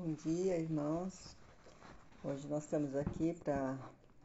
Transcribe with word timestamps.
Bom 0.00 0.12
dia, 0.12 0.56
irmãos. 0.56 1.36
Hoje 2.22 2.46
nós 2.46 2.62
estamos 2.62 2.94
aqui 2.94 3.34
para 3.42 3.76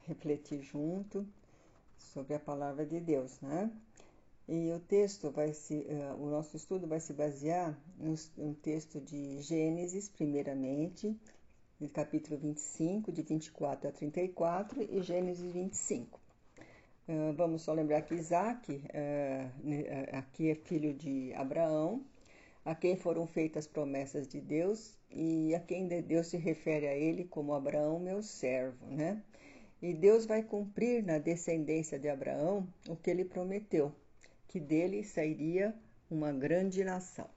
refletir 0.06 0.62
junto 0.62 1.26
sobre 1.98 2.36
a 2.36 2.40
palavra 2.40 2.86
de 2.86 3.00
Deus, 3.00 3.42
né? 3.42 3.72
E 4.48 4.72
o 4.72 4.80
texto 4.80 5.32
vai 5.32 5.52
se, 5.52 5.74
uh, 5.74 6.24
o 6.24 6.30
nosso 6.30 6.56
estudo 6.56 6.86
vai 6.86 7.00
se 7.00 7.12
basear 7.12 7.76
no, 7.98 8.14
no 8.38 8.54
texto 8.54 9.02
de 9.02 9.42
Gênesis, 9.42 10.08
primeiramente, 10.08 11.18
no 11.80 11.90
capítulo 11.90 12.38
25, 12.38 13.12
de 13.12 13.24
24 13.24 13.90
a 13.90 13.92
34, 13.92 14.84
e 14.84 15.02
Gênesis 15.02 15.52
25. 15.52 16.20
Uh, 17.08 17.34
vamos 17.34 17.64
só 17.64 17.74
lembrar 17.74 18.04
que 18.04 18.14
Isaac 18.14 18.72
uh, 18.72 20.18
aqui 20.18 20.52
é 20.52 20.56
filho 20.56 20.94
de 20.94 21.34
Abraão, 21.34 22.06
a 22.66 22.74
quem 22.74 22.96
foram 22.96 23.28
feitas 23.28 23.68
promessas 23.68 24.28
de 24.28 24.40
Deus 24.40 24.98
e 25.12 25.54
a 25.54 25.60
quem 25.60 25.88
Deus 25.88 26.28
se 26.28 26.38
refere 26.38 26.88
a 26.88 26.96
ele 26.96 27.26
como 27.26 27.54
Abraão, 27.54 28.00
meu 28.00 28.24
servo, 28.24 28.86
né? 28.88 29.22
E 29.82 29.94
Deus 29.94 30.26
vai 30.26 30.42
cumprir 30.42 31.04
na 31.04 31.18
descendência 31.18 32.00
de 32.00 32.08
Abraão 32.08 32.66
o 32.88 32.96
que 32.96 33.10
ele 33.10 33.26
prometeu, 33.26 33.94
que 34.48 34.60
dele 34.60 35.04
sairia 35.04 35.76
uma 36.10 36.32
grande 36.32 36.84
nação. 36.84 37.30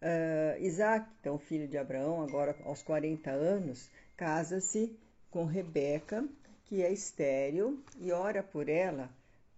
Uh, 0.00 0.62
Isaac, 0.62 1.08
então 1.20 1.36
filho 1.38 1.66
de 1.66 1.76
Abraão, 1.76 2.22
agora 2.22 2.56
aos 2.64 2.82
40 2.82 3.30
anos, 3.30 3.90
casa-se 4.16 4.96
com 5.30 5.44
Rebeca, 5.44 6.24
que 6.66 6.82
é 6.82 6.92
estéril, 6.92 7.82
e 7.98 8.12
ora 8.12 8.42
por 8.42 8.68
ela 8.68 9.10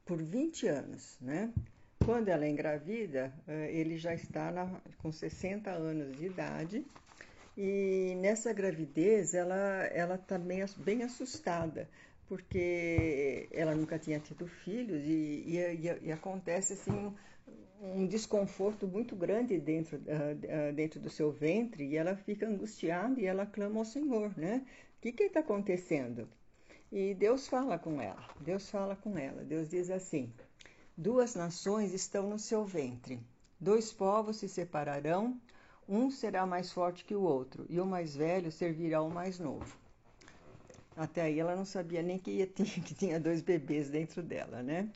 por 0.07 0.23
20 0.23 0.67
anos, 0.67 1.17
né? 1.21 1.53
Quando 2.05 2.29
ela 2.29 2.49
engravida, 2.49 3.33
eh, 3.47 3.71
ele 3.73 3.99
já 3.99 4.15
está 4.15 4.51
na, 4.51 4.81
com 4.99 5.13
60 5.13 5.71
anos 5.71 6.17
de 6.17 6.27
idade 6.27 6.85
e 7.57 8.17
nessa 8.21 8.53
gravidez 8.53 9.35
ela 9.35 9.85
ela 9.93 10.15
está 10.15 10.39
bem, 10.39 10.65
bem 10.79 11.03
assustada 11.03 11.89
porque 12.31 13.49
ela 13.51 13.75
nunca 13.75 13.99
tinha 13.99 14.21
tido 14.21 14.47
filhos 14.47 15.03
e, 15.05 15.45
e, 15.47 16.07
e 16.07 16.13
acontece 16.13 16.75
assim 16.75 17.13
um 17.81 18.07
desconforto 18.07 18.87
muito 18.87 19.17
grande 19.17 19.59
dentro, 19.59 19.97
uh, 19.97 20.73
dentro 20.73 21.01
do 21.01 21.11
seu 21.11 21.33
ventre 21.33 21.85
e 21.87 21.97
ela 21.97 22.15
fica 22.15 22.47
angustiada 22.47 23.21
e 23.21 23.27
ela 23.27 23.47
clama 23.47 23.81
ao 23.81 23.85
Senhor, 23.85 24.37
né? 24.39 24.65
O 24.99 25.01
que 25.01 25.23
está 25.25 25.41
acontecendo? 25.41 26.29
E 26.93 27.15
Deus 27.15 27.49
fala 27.49 27.79
com 27.79 28.01
ela, 28.01 28.29
Deus 28.41 28.71
fala 28.71 28.95
com 28.95 29.17
ela, 29.17 29.43
Deus 29.43 29.69
diz 29.69 29.91
assim: 29.91 30.33
Duas 31.01 31.35
nações 31.35 31.95
estão 31.95 32.29
no 32.29 32.39
seu 32.39 32.63
ventre. 32.63 33.19
Dois 33.59 33.91
povos 33.91 34.37
se 34.37 34.47
separarão, 34.47 35.41
um 35.89 36.11
será 36.11 36.45
mais 36.45 36.71
forte 36.71 37.07
que 37.07 37.15
o 37.15 37.23
outro, 37.23 37.65
e 37.71 37.81
o 37.81 37.87
mais 37.87 38.15
velho 38.15 38.53
servirá 38.53 38.99
ao 38.99 39.09
mais 39.09 39.39
novo. 39.39 39.75
Até 40.95 41.23
aí 41.23 41.41
ela 41.41 41.57
não 41.57 41.65
sabia 41.65 42.03
nem 42.03 42.19
que, 42.19 42.31
ia, 42.33 42.47
que 42.53 42.95
tinha 42.95 43.19
dois 43.19 43.41
bebês 43.41 43.89
dentro 43.89 44.23
dela, 44.23 44.63
né? 44.63 44.91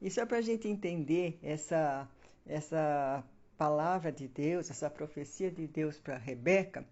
Isso 0.00 0.20
é 0.20 0.24
para 0.24 0.38
a 0.38 0.40
gente 0.40 0.66
entender 0.68 1.38
essa, 1.42 2.08
essa 2.46 3.22
palavra 3.58 4.10
de 4.10 4.26
Deus, 4.26 4.70
essa 4.70 4.88
profecia 4.88 5.50
de 5.50 5.66
Deus 5.66 5.98
para 5.98 6.16
Rebeca. 6.16 6.82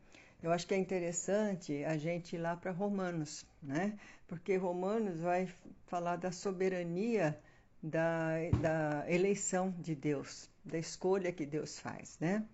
Eu 0.42 0.52
acho 0.52 0.66
que 0.66 0.74
é 0.74 0.76
interessante 0.76 1.82
a 1.84 1.96
gente 1.96 2.36
ir 2.36 2.38
lá 2.38 2.54
para 2.56 2.72
Romanos, 2.72 3.42
né? 3.62 3.98
Porque 4.28 4.54
Romanos 4.58 5.18
vai 5.18 5.48
falar 5.86 6.16
da 6.16 6.30
soberania 6.30 7.40
da, 7.82 8.34
da 8.60 9.10
eleição 9.10 9.74
de 9.78 9.94
Deus, 9.94 10.50
da 10.64 10.78
escolha 10.78 11.32
que 11.32 11.46
Deus 11.46 11.78
faz, 11.78 12.18
né? 12.20 12.44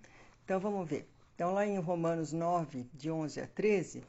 Então 0.45 0.61
vamos 0.61 0.89
ver. 0.89 1.09
Então 1.35 1.53
lá 1.53 1.67
em 1.67 1.79
Romanos 1.79 2.33
9, 2.33 2.89
de 2.95 3.11
11 3.11 3.41
a 3.41 3.47
13, 3.47 4.03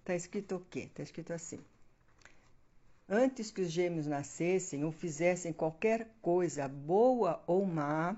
está 0.00 0.14
escrito 0.14 0.56
o 0.56 0.60
quê? 0.60 0.80
Está 0.80 1.02
escrito 1.02 1.32
assim: 1.32 1.60
Antes 3.08 3.50
que 3.50 3.60
os 3.60 3.70
gêmeos 3.70 4.06
nascessem 4.06 4.84
ou 4.84 4.90
fizessem 4.90 5.52
qualquer 5.52 6.08
coisa 6.20 6.66
boa 6.66 7.42
ou 7.46 7.64
má, 7.64 8.16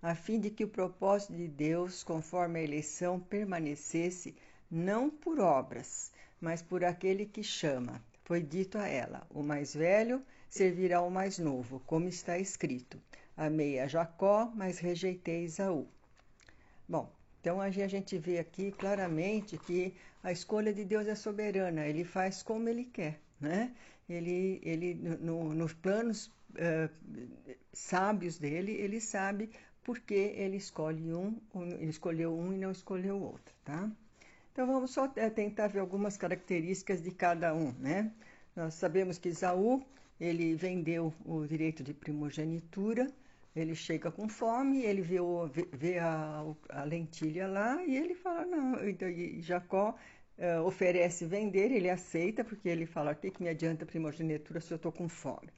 a 0.00 0.14
fim 0.14 0.38
de 0.38 0.50
que 0.50 0.64
o 0.64 0.68
propósito 0.68 1.34
de 1.34 1.48
Deus, 1.48 2.04
conforme 2.04 2.60
a 2.60 2.62
eleição, 2.62 3.18
permanecesse 3.18 4.36
não 4.70 5.10
por 5.10 5.40
obras, 5.40 6.12
mas 6.40 6.62
por 6.62 6.84
aquele 6.84 7.26
que 7.26 7.42
chama. 7.42 8.02
Foi 8.24 8.42
dito 8.42 8.78
a 8.78 8.86
ela: 8.86 9.26
O 9.30 9.42
mais 9.42 9.74
velho 9.74 10.22
servirá 10.56 10.98
ao 10.98 11.10
mais 11.10 11.38
novo, 11.38 11.80
como 11.86 12.08
está 12.08 12.38
escrito: 12.38 13.00
Amei 13.36 13.78
a 13.78 13.86
Jacó, 13.86 14.50
mas 14.54 14.78
rejeitei 14.78 15.44
Esaú. 15.44 15.86
Bom, 16.88 17.12
então 17.40 17.60
a 17.60 17.70
gente 17.70 18.18
vê 18.18 18.38
aqui 18.38 18.72
claramente 18.72 19.58
que 19.58 19.94
a 20.22 20.32
escolha 20.32 20.72
de 20.72 20.84
Deus 20.84 21.06
é 21.06 21.14
soberana, 21.14 21.86
ele 21.86 22.04
faz 22.04 22.42
como 22.42 22.68
ele 22.68 22.84
quer, 22.84 23.20
né? 23.40 23.72
Ele, 24.08 24.60
ele 24.62 24.94
no, 24.94 25.52
nos 25.52 25.72
planos 25.74 26.26
uh, 26.26 26.90
sábios 27.72 28.38
dele, 28.38 28.72
ele 28.72 29.00
sabe 29.00 29.50
por 29.84 29.98
que 30.00 30.14
ele 30.14 30.56
escolhe 30.56 31.12
um, 31.12 31.38
ele 31.78 31.90
escolheu 31.90 32.36
um 32.36 32.52
e 32.52 32.58
não 32.58 32.70
escolheu 32.70 33.20
outro, 33.20 33.54
tá? 33.64 33.90
Então 34.52 34.66
vamos 34.66 34.90
só 34.90 35.12
eh, 35.16 35.28
tentar 35.28 35.66
ver 35.68 35.80
algumas 35.80 36.16
características 36.16 37.02
de 37.02 37.10
cada 37.10 37.54
um, 37.54 37.72
né? 37.72 38.10
Nós 38.54 38.74
sabemos 38.74 39.18
que 39.18 39.28
Esaú 39.28 39.84
ele 40.20 40.54
vendeu 40.54 41.12
o 41.24 41.46
direito 41.46 41.82
de 41.82 41.92
primogenitura, 41.92 43.06
ele 43.54 43.74
chega 43.74 44.10
com 44.10 44.28
fome, 44.28 44.82
ele 44.82 45.00
vê, 45.00 45.20
o, 45.20 45.48
vê 45.72 45.98
a, 45.98 46.44
a, 46.68 46.84
lentilha 46.84 47.46
lá 47.46 47.82
e 47.84 47.96
ele 47.96 48.14
fala, 48.14 48.44
não, 48.44 48.86
então, 48.86 49.08
Jacó 49.40 49.94
uh, 50.38 50.62
oferece 50.62 51.24
vender, 51.24 51.72
ele 51.72 51.88
aceita, 51.88 52.44
porque 52.44 52.68
ele 52.68 52.84
fala, 52.84 53.12
o 53.12 53.16
que, 53.16 53.30
que 53.30 53.42
me 53.42 53.48
adianta 53.48 53.86
primogenitura 53.86 54.60
se 54.60 54.72
eu 54.72 54.76
estou 54.76 54.92
com 54.92 55.08
fome? 55.08 55.48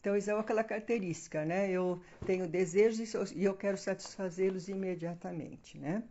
Então, 0.00 0.16
isso 0.16 0.30
é 0.30 0.38
aquela 0.38 0.62
característica, 0.62 1.46
né? 1.46 1.70
Eu 1.70 1.98
tenho 2.26 2.46
desejos 2.46 3.32
e 3.32 3.42
eu 3.42 3.54
quero 3.54 3.78
satisfazê-los 3.78 4.68
imediatamente, 4.68 5.78
né? 5.78 6.02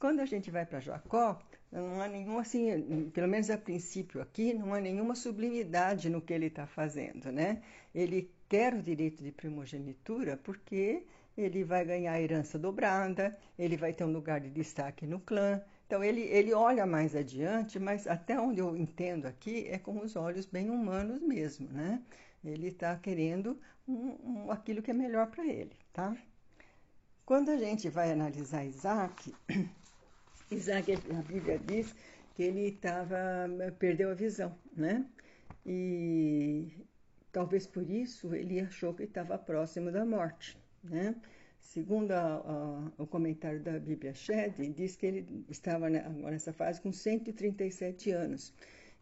Quando 0.00 0.18
a 0.18 0.24
gente 0.24 0.50
vai 0.50 0.66
para 0.66 0.80
Jacó, 0.80 1.40
não 1.72 2.02
há 2.02 2.06
nenhum, 2.06 2.38
assim, 2.38 3.10
pelo 3.14 3.26
menos 3.26 3.48
a 3.48 3.56
princípio 3.56 4.20
aqui, 4.20 4.52
não 4.52 4.74
há 4.74 4.80
nenhuma 4.80 5.14
sublimidade 5.14 6.10
no 6.10 6.20
que 6.20 6.34
ele 6.34 6.46
está 6.46 6.66
fazendo, 6.66 7.32
né? 7.32 7.62
Ele 7.94 8.30
quer 8.48 8.74
o 8.74 8.82
direito 8.82 9.24
de 9.24 9.32
primogenitura 9.32 10.36
porque 10.36 11.06
ele 11.36 11.64
vai 11.64 11.84
ganhar 11.84 12.12
a 12.12 12.20
herança 12.20 12.58
dobrada, 12.58 13.38
ele 13.58 13.76
vai 13.76 13.92
ter 13.94 14.04
um 14.04 14.12
lugar 14.12 14.40
de 14.40 14.50
destaque 14.50 15.06
no 15.06 15.18
clã. 15.18 15.62
Então 15.86 16.04
ele, 16.04 16.20
ele 16.22 16.52
olha 16.52 16.84
mais 16.84 17.16
adiante, 17.16 17.78
mas 17.78 18.06
até 18.06 18.38
onde 18.38 18.60
eu 18.60 18.76
entendo 18.76 19.26
aqui 19.26 19.66
é 19.68 19.78
com 19.78 19.98
os 19.98 20.14
olhos 20.14 20.44
bem 20.44 20.68
humanos 20.68 21.22
mesmo, 21.22 21.68
né? 21.68 22.02
Ele 22.44 22.68
está 22.68 22.94
querendo 22.96 23.58
um, 23.88 24.16
um, 24.22 24.50
aquilo 24.50 24.82
que 24.82 24.90
é 24.90 24.94
melhor 24.94 25.28
para 25.28 25.46
ele, 25.46 25.72
tá? 25.92 26.14
Quando 27.24 27.50
a 27.50 27.56
gente 27.56 27.88
vai 27.88 28.12
analisar 28.12 28.64
Isaac, 28.64 29.34
Isaac, 30.52 30.92
a 30.92 31.22
Bíblia 31.22 31.58
diz 31.58 31.94
que 32.34 32.42
ele 32.42 32.68
estava 32.68 33.16
perdeu 33.78 34.10
a 34.10 34.14
visão, 34.14 34.54
né? 34.76 35.04
E 35.64 36.70
talvez 37.30 37.66
por 37.66 37.88
isso 37.88 38.34
ele 38.34 38.60
achou 38.60 38.92
que 38.92 39.04
estava 39.04 39.38
próximo 39.38 39.90
da 39.90 40.04
morte, 40.04 40.58
né? 40.84 41.14
Segundo 41.58 42.12
a, 42.12 42.34
a, 42.34 43.02
o 43.02 43.06
comentário 43.06 43.60
da 43.60 43.78
Bíblia 43.78 44.12
Shed, 44.12 44.68
diz 44.74 44.96
que 44.96 45.06
ele 45.06 45.44
estava 45.48 45.88
nessa 45.88 46.52
fase 46.52 46.80
com 46.82 46.92
137 46.92 48.10
anos. 48.10 48.52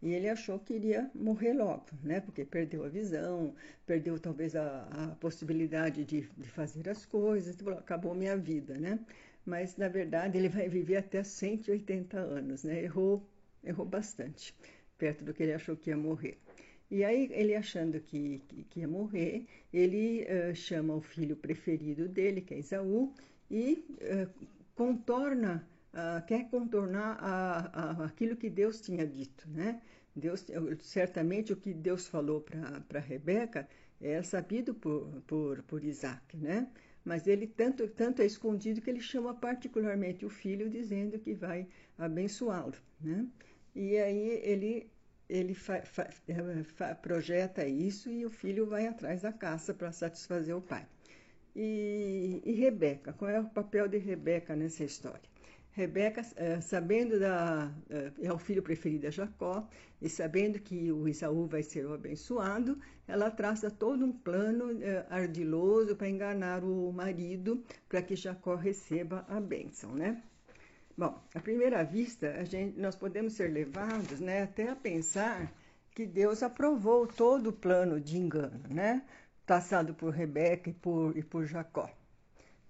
E 0.03 0.15
ele 0.15 0.29
achou 0.29 0.59
que 0.59 0.75
iria 0.75 1.11
morrer 1.15 1.53
logo, 1.53 1.87
né? 2.03 2.21
Porque 2.21 2.45
perdeu 2.45 2.85
a 2.85 2.89
visão, 2.89 3.55
perdeu 3.87 4.19
talvez 4.19 4.57
a, 4.57 4.89
a 4.91 5.17
possibilidade 5.21 6.05
de, 6.05 6.23
de, 6.37 6.49
fazer 6.49 6.89
as 6.89 7.05
coisas, 7.05 7.57
acabou 7.79 8.15
minha 8.15 8.37
vida, 8.37 8.79
né? 8.79 8.99
mas 9.45 9.77
na 9.77 9.89
verdade 9.89 10.39
ele 10.39 10.49
vai 10.49 10.69
viver 10.69 10.97
até 10.97 11.23
180 11.23 12.19
anos, 12.19 12.65
né? 12.65 12.83
Errou, 12.83 13.27
errou 13.65 13.87
bastante, 13.87 14.55
perto 14.99 15.25
do 15.25 15.35
que 15.35 15.43
ele 15.43 15.53
achou 15.53 15.77
que 15.77 15.91
ia 15.91 15.97
morrer. 15.97 16.39
E 16.91 17.05
aí, 17.05 17.29
ele 17.33 17.55
achando 17.55 18.01
que, 18.01 18.43
que, 18.49 18.65
que 18.65 18.81
ia 18.81 18.89
morrer, 18.89 19.47
ele 19.73 20.25
uh, 20.25 20.55
chama 20.55 20.95
o 20.95 21.01
filho 21.01 21.37
preferido 21.37 22.09
dele, 22.09 22.41
que 22.41 22.53
é 22.53 22.59
Isaú, 22.59 23.15
e 23.49 23.85
uh, 24.03 24.47
contorna, 24.75 25.65
uh, 25.95 26.27
quer 26.27 26.51
contornar 26.51 27.17
a, 27.21 28.03
a, 28.03 28.05
aquilo 28.07 28.35
que 28.35 28.51
Deus 28.51 28.81
tinha 28.81 29.07
dito, 29.07 29.49
né? 29.49 29.81
Deus, 30.15 30.45
certamente 30.81 31.53
o 31.53 31.57
que 31.57 31.73
Deus 31.73 32.09
falou 32.09 32.41
para 32.41 33.01
Rebeca 33.01 33.69
é 34.01 34.23
sabido 34.23 34.75
por, 34.75 35.07
por, 35.27 35.63
por 35.65 35.85
Isaac, 35.85 36.37
né? 36.37 36.69
mas 37.05 37.27
ele 37.27 37.47
tanto, 37.47 37.87
tanto 37.89 38.23
é 38.23 38.27
escondido 38.27 38.81
que 38.81 38.91
ele 38.91 39.01
chama 39.01 39.35
particularmente 39.35 40.25
o 40.25 40.31
filho, 40.31 40.69
dizendo 40.69 41.19
que 41.19 41.35
vai 41.35 41.67
abençoá-lo. 41.99 42.75
Né? 43.01 43.27
E 43.75 43.97
aí 43.99 44.41
ele, 44.43 44.91
ele 45.29 45.55
fa, 45.55 45.83
fa, 45.83 46.09
fa, 46.65 46.95
projeta 46.95 47.67
isso 47.67 48.11
e 48.11 48.25
o 48.25 48.31
filho 48.31 48.67
vai 48.67 48.87
atrás 48.87 49.23
da 49.23 49.33
caça 49.33 49.73
para 49.73 49.93
satisfazer 49.93 50.57
o 50.57 50.61
pai. 50.61 50.87
E, 51.55 52.41
e, 52.45 52.53
Rebeca, 52.53 53.13
qual 53.13 53.31
é 53.31 53.41
o 53.41 53.49
papel 53.49 53.89
de 53.89 53.99
Rebeca 53.99 54.55
nessa 54.55 54.85
história? 54.85 55.29
Rebeca, 55.73 56.23
eh, 56.37 56.61
sabendo 56.61 57.19
da 57.19 57.73
eh, 57.89 58.13
é 58.23 58.33
o 58.33 58.39
filho 58.39 58.63
preferido 58.63 59.09
de 59.09 59.11
Jacó 59.11 59.69
e 60.03 60.09
sabendo 60.09 60.59
que 60.59 60.91
o 60.91 61.07
Isaú 61.07 61.47
vai 61.47 61.63
ser 61.63 61.87
o 61.87 61.95
abençoado, 61.95 62.79
ela 63.07 63.31
traça 63.31 63.71
todo 63.71 64.05
um 64.05 64.13
plano 64.13 64.83
eh, 64.83 65.07
ardiloso 65.09 65.95
para 65.95 66.09
enganar 66.09 66.65
o 66.65 66.93
marido 66.93 67.63
para 67.89 68.03
que 68.03 68.17
Jacó 68.17 68.57
receba 68.57 69.25
a 69.29 69.41
bênção, 69.41 69.95
né? 69.95 70.23
Bom, 70.97 71.19
à 71.35 71.41
primeira 71.41 71.83
vista, 71.85 72.33
a 72.33 72.45
gente, 72.45 72.79
nós 72.79 72.97
podemos 72.97 73.35
ser 73.35 73.49
levados, 73.49 74.21
né, 74.21 74.43
até 74.43 74.69
a 74.69 74.77
pensar 74.77 75.51
que 75.93 76.05
Deus 76.05 76.43
aprovou 76.43 77.07
todo 77.07 77.49
o 77.49 77.53
plano 77.53 78.01
de 78.01 78.19
engano, 78.19 78.61
né, 78.69 79.03
traçado 79.47 79.95
por 79.95 80.13
Rebeca 80.13 80.69
e 80.69 80.73
por, 80.73 81.17
e 81.17 81.23
por 81.23 81.47
Jacó. 81.47 81.89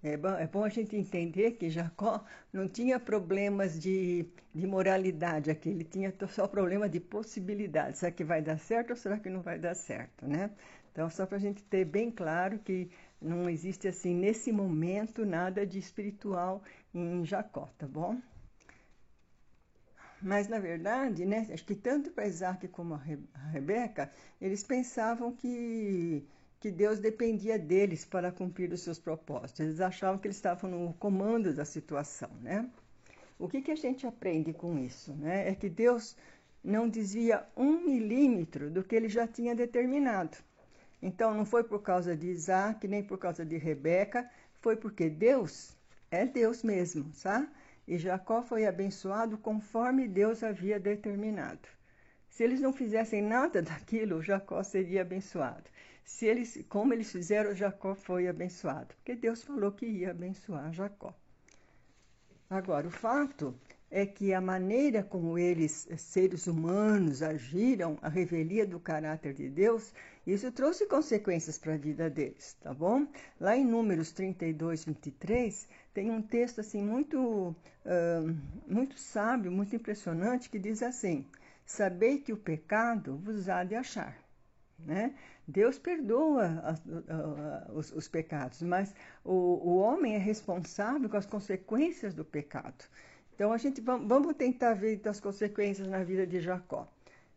É 0.03 0.17
bom, 0.17 0.29
é 0.29 0.47
bom 0.47 0.63
a 0.63 0.69
gente 0.69 0.95
entender 0.95 1.51
que 1.51 1.69
Jacó 1.69 2.23
não 2.51 2.67
tinha 2.67 2.99
problemas 2.99 3.79
de, 3.79 4.25
de 4.53 4.65
moralidade 4.65 5.51
aqui, 5.51 5.69
ele 5.69 5.83
tinha 5.83 6.11
só 6.29 6.47
problema 6.47 6.89
de 6.89 6.99
possibilidade. 6.99 7.99
Será 7.99 8.11
que 8.11 8.23
vai 8.23 8.41
dar 8.41 8.57
certo 8.57 8.91
ou 8.91 8.95
será 8.95 9.19
que 9.19 9.29
não 9.29 9.41
vai 9.41 9.59
dar 9.59 9.75
certo, 9.75 10.27
né? 10.27 10.49
Então, 10.91 11.09
só 11.09 11.25
para 11.25 11.37
a 11.37 11.39
gente 11.39 11.63
ter 11.63 11.85
bem 11.85 12.09
claro 12.11 12.57
que 12.59 12.89
não 13.21 13.47
existe, 13.47 13.87
assim, 13.87 14.15
nesse 14.15 14.51
momento, 14.51 15.23
nada 15.25 15.65
de 15.65 15.77
espiritual 15.77 16.63
em 16.93 17.23
Jacó, 17.23 17.69
tá 17.77 17.87
bom? 17.87 18.19
Mas, 20.21 20.47
na 20.47 20.59
verdade, 20.59 21.25
né, 21.25 21.47
acho 21.51 21.63
que 21.65 21.75
tanto 21.75 22.11
para 22.11 22.27
Isaac 22.27 22.67
como 22.67 22.95
a, 22.95 23.01
Rebeca, 23.51 24.11
eles 24.39 24.63
pensavam 24.63 25.31
que 25.31 26.27
que 26.61 26.69
Deus 26.69 26.99
dependia 26.99 27.57
deles 27.57 28.05
para 28.05 28.31
cumprir 28.31 28.71
os 28.71 28.81
seus 28.81 28.99
propósitos. 28.99 29.59
Eles 29.59 29.81
achavam 29.81 30.19
que 30.19 30.27
eles 30.27 30.37
estavam 30.37 30.69
no 30.69 30.93
comando 30.93 31.53
da 31.55 31.65
situação, 31.65 32.29
né? 32.39 32.69
O 33.39 33.49
que, 33.49 33.63
que 33.63 33.71
a 33.71 33.75
gente 33.75 34.05
aprende 34.05 34.53
com 34.53 34.77
isso? 34.77 35.11
Né? 35.13 35.49
É 35.49 35.55
que 35.55 35.67
Deus 35.67 36.15
não 36.63 36.87
desvia 36.87 37.43
um 37.57 37.83
milímetro 37.83 38.69
do 38.69 38.83
que 38.83 38.95
ele 38.95 39.09
já 39.09 39.27
tinha 39.27 39.55
determinado. 39.55 40.37
Então, 41.01 41.33
não 41.33 41.45
foi 41.45 41.63
por 41.63 41.81
causa 41.81 42.15
de 42.15 42.27
Isaac, 42.27 42.87
nem 42.87 43.03
por 43.03 43.17
causa 43.17 43.43
de 43.43 43.57
Rebeca, 43.57 44.29
foi 44.61 44.75
porque 44.75 45.09
Deus 45.09 45.75
é 46.11 46.27
Deus 46.27 46.61
mesmo, 46.61 47.11
sabe? 47.11 47.49
E 47.87 47.97
Jacó 47.97 48.43
foi 48.43 48.67
abençoado 48.67 49.35
conforme 49.39 50.07
Deus 50.07 50.43
havia 50.43 50.79
determinado. 50.79 51.67
Se 52.31 52.43
eles 52.43 52.59
não 52.59 52.73
fizessem 52.73 53.21
nada 53.21 53.61
daquilo, 53.61 54.23
Jacó 54.23 54.63
seria 54.63 55.03
abençoado 55.03 55.69
se 56.03 56.25
eles, 56.25 56.63
como 56.67 56.93
eles 56.93 57.11
fizeram, 57.11 57.55
Jacó 57.55 57.95
foi 57.95 58.27
abençoado, 58.27 58.93
porque 58.95 59.15
Deus 59.15 59.43
falou 59.43 59.71
que 59.71 59.85
ia 59.85 60.11
abençoar 60.11 60.73
Jacó. 60.73 61.13
Agora, 62.49 62.87
o 62.87 62.91
fato 62.91 63.55
é 63.89 64.05
que 64.05 64.33
a 64.33 64.41
maneira 64.41 65.03
como 65.03 65.37
eles, 65.37 65.87
seres 65.97 66.47
humanos, 66.47 67.23
agiram, 67.23 67.97
a 68.01 68.09
revelia 68.09 68.65
do 68.65 68.79
caráter 68.79 69.33
de 69.33 69.49
Deus, 69.49 69.93
isso 70.27 70.51
trouxe 70.51 70.85
consequências 70.85 71.57
para 71.57 71.73
a 71.75 71.77
vida 71.77 72.09
deles, 72.09 72.57
tá 72.61 72.73
bom? 72.73 73.07
Lá 73.39 73.55
em 73.55 73.65
Números 73.65 74.11
32, 74.11 74.85
23, 74.85 75.67
tem 75.93 76.11
um 76.11 76.21
texto 76.21 76.59
assim 76.59 76.83
muito, 76.83 77.19
uh, 77.19 78.37
muito 78.67 78.99
sábio, 78.99 79.51
muito 79.51 79.75
impressionante, 79.75 80.49
que 80.49 80.59
diz 80.59 80.83
assim: 80.83 81.25
Sabei 81.65 82.19
que 82.19 82.33
o 82.33 82.37
pecado 82.37 83.17
vos 83.17 83.47
há 83.49 83.63
de 83.63 83.75
achar. 83.75 84.17
Né? 84.79 85.15
Deus 85.47 85.77
perdoa 85.77 86.75
os, 87.73 87.91
os, 87.91 88.07
pecados, 88.07 88.61
mas 88.63 88.95
o, 89.23 89.31
o, 89.31 89.77
homem 89.77 90.15
é 90.15 90.17
responsável 90.17 91.07
com 91.07 91.17
as 91.17 91.25
consequências 91.25 92.13
do 92.13 92.25
pecado. 92.25 92.83
Então 93.35 93.53
a 93.53 93.57
gente 93.57 93.79
vamos 93.81 94.35
tentar 94.35 94.73
ver 94.73 95.01
as 95.07 95.19
consequências 95.19 95.87
na 95.87 96.03
vida 96.03 96.25
de 96.25 96.39
Jacó. 96.39 96.87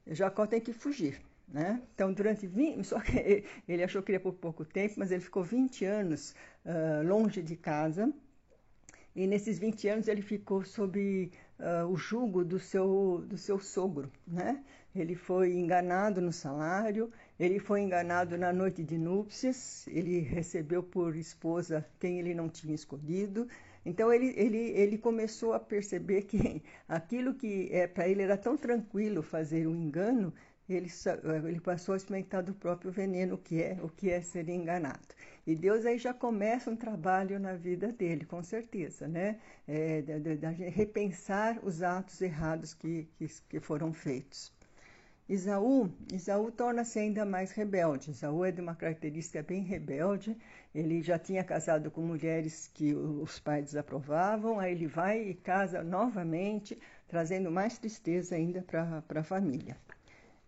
Jacó 0.07 0.47
tem 0.47 0.61
que 0.61 0.73
fugir. 0.73 1.21
Né? 1.47 1.83
Então, 1.95 2.13
durante 2.13 2.47
20, 2.47 2.83
só 2.85 3.01
que 3.01 3.45
ele 3.69 3.83
achou 3.83 4.03
que 4.03 4.13
ia 4.13 4.21
por 4.21 4.33
pouco 4.35 4.65
tempo, 4.65 4.95
mas 4.97 5.11
ele 5.11 5.21
ficou 5.21 5.43
20 5.43 5.85
anos 5.85 6.35
uh, 6.65 7.07
longe 7.07 7.43
de 7.43 7.57
casa. 7.57 8.13
E 9.15 9.27
nesses 9.27 9.59
20 9.59 9.89
anos 9.89 10.09
ele 10.09 10.23
ficou 10.23 10.65
sob 10.65 11.31
uh, 11.59 11.87
o 11.87 11.97
jugo 11.97 12.45
do 12.45 12.59
seu, 12.59 13.25
do 13.27 13.37
seu 13.37 13.59
sogro. 13.59 14.11
Né? 14.27 14.63
Ele 14.95 15.15
foi 15.15 15.55
enganado 15.55 16.21
no 16.21 16.33
salário, 16.33 17.11
ele 17.39 17.59
foi 17.59 17.81
enganado 17.81 18.39
na 18.39 18.53
noite 18.53 18.83
de 18.83 18.97
núpcias, 18.97 19.87
ele 19.89 20.21
recebeu 20.21 20.83
por 20.83 21.17
esposa 21.17 21.85
quem 21.99 22.21
ele 22.21 22.35
não 22.35 22.49
tinha 22.49 22.75
escolhido. 22.75 23.49
Então 23.85 24.13
ele, 24.13 24.33
ele, 24.37 24.71
ele 24.71 24.97
começou 24.97 25.53
a 25.53 25.61
perceber 25.61 26.23
que 26.23 26.63
aquilo 26.89 27.35
que 27.35 27.69
é, 27.73 27.87
para 27.87 28.09
ele 28.09 28.23
era 28.23 28.37
tão 28.37 28.57
tranquilo 28.57 29.23
fazer 29.23 29.67
um 29.67 29.75
engano, 29.75 30.33
ele, 30.69 30.89
ele 31.47 31.61
passou 31.61 31.93
a 31.93 31.97
experimentar 31.97 32.43
do 32.43 32.55
próprio 32.55 32.91
veneno, 32.91 33.37
que 33.37 33.63
é 33.63 33.79
o 33.83 33.89
que 33.89 34.11
é 34.11 34.23
ser 34.23 34.49
enganado. 34.49 35.07
E 35.47 35.55
Deus 35.55 35.85
aí 35.85 35.99
já 35.99 36.15
começa 36.15 36.71
um 36.71 36.77
trabalho 36.77 37.39
na 37.39 37.55
vida 37.55 37.93
dele, 37.93 38.25
com 38.25 38.43
certeza, 38.43 39.07
né? 39.07 39.39
É, 39.69 40.03
repensar 40.71 41.59
os 41.63 41.83
atos 41.83 42.21
errados 42.23 42.73
que, 42.73 43.09
que, 43.19 43.27
que 43.49 43.61
foram 43.61 43.93
feitos. 43.93 44.53
Isaú, 45.29 45.91
Isaú 46.13 46.51
torna-se 46.51 46.99
ainda 46.99 47.25
mais 47.25 47.51
rebelde. 47.53 48.11
Isaú 48.11 48.45
é 48.45 48.53
de 48.53 48.61
uma 48.61 48.75
característica 48.75 49.43
bem 49.43 49.63
rebelde. 49.63 50.37
Ele 50.75 51.03
já 51.03 51.19
tinha 51.19 51.43
casado 51.43 51.91
com 51.91 52.03
mulheres 52.03 52.71
que 52.75 52.95
os 52.95 53.39
pais 53.39 53.65
desaprovavam, 53.65 54.61
aí 54.61 54.73
ele 54.73 54.87
vai 54.87 55.29
e 55.29 55.35
casa 55.35 55.83
novamente, 55.83 56.79
trazendo 57.09 57.51
mais 57.51 57.79
tristeza 57.79 58.35
ainda 58.35 58.63
para 58.63 59.21
a 59.21 59.25
família. 59.25 59.77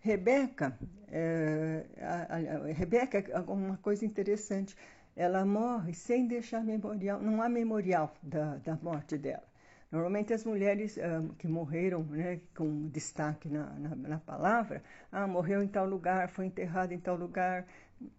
Rebeca, 0.07 0.79
é, 1.09 1.85
a, 2.01 2.37
a, 2.37 2.73
Rebeca, 2.73 3.43
uma 3.49 3.77
coisa 3.79 4.05
interessante, 4.05 4.77
ela 5.17 5.45
morre 5.45 5.95
sem 5.95 6.29
deixar 6.29 6.63
memorial, 6.63 7.21
não 7.21 7.43
há 7.43 7.49
memorial 7.49 8.15
da, 8.23 8.57
da 8.59 8.77
morte 8.77 9.19
dela. 9.19 9.43
Normalmente 9.91 10.33
as 10.33 10.45
mulheres 10.45 10.97
uh, 10.97 11.35
que 11.39 11.49
morreram, 11.49 12.05
né, 12.05 12.41
com 12.55 12.89
destaque 12.89 13.49
na, 13.49 13.67
na, 13.71 13.97
na, 13.97 14.19
palavra, 14.19 14.81
ah, 15.11 15.27
morreu 15.27 15.61
em 15.61 15.69
tal 15.69 15.87
lugar, 15.87 16.29
foi 16.29 16.47
enterrado 16.47 16.93
em 16.93 17.01
tal 17.01 17.17
lugar. 17.17 17.67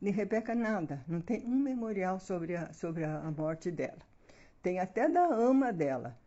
De 0.02 0.10
Rebeca 0.10 0.54
nada, 0.54 1.02
não 1.08 1.22
tem 1.22 1.46
um 1.46 1.60
memorial 1.60 2.20
sobre 2.20 2.56
a, 2.56 2.74
sobre 2.74 3.06
a, 3.06 3.20
a 3.20 3.32
morte 3.32 3.72
dela. 3.72 4.02
Tem 4.62 4.80
até 4.80 5.08
da 5.08 5.26
ama 5.26 5.72
dela, 5.72 6.18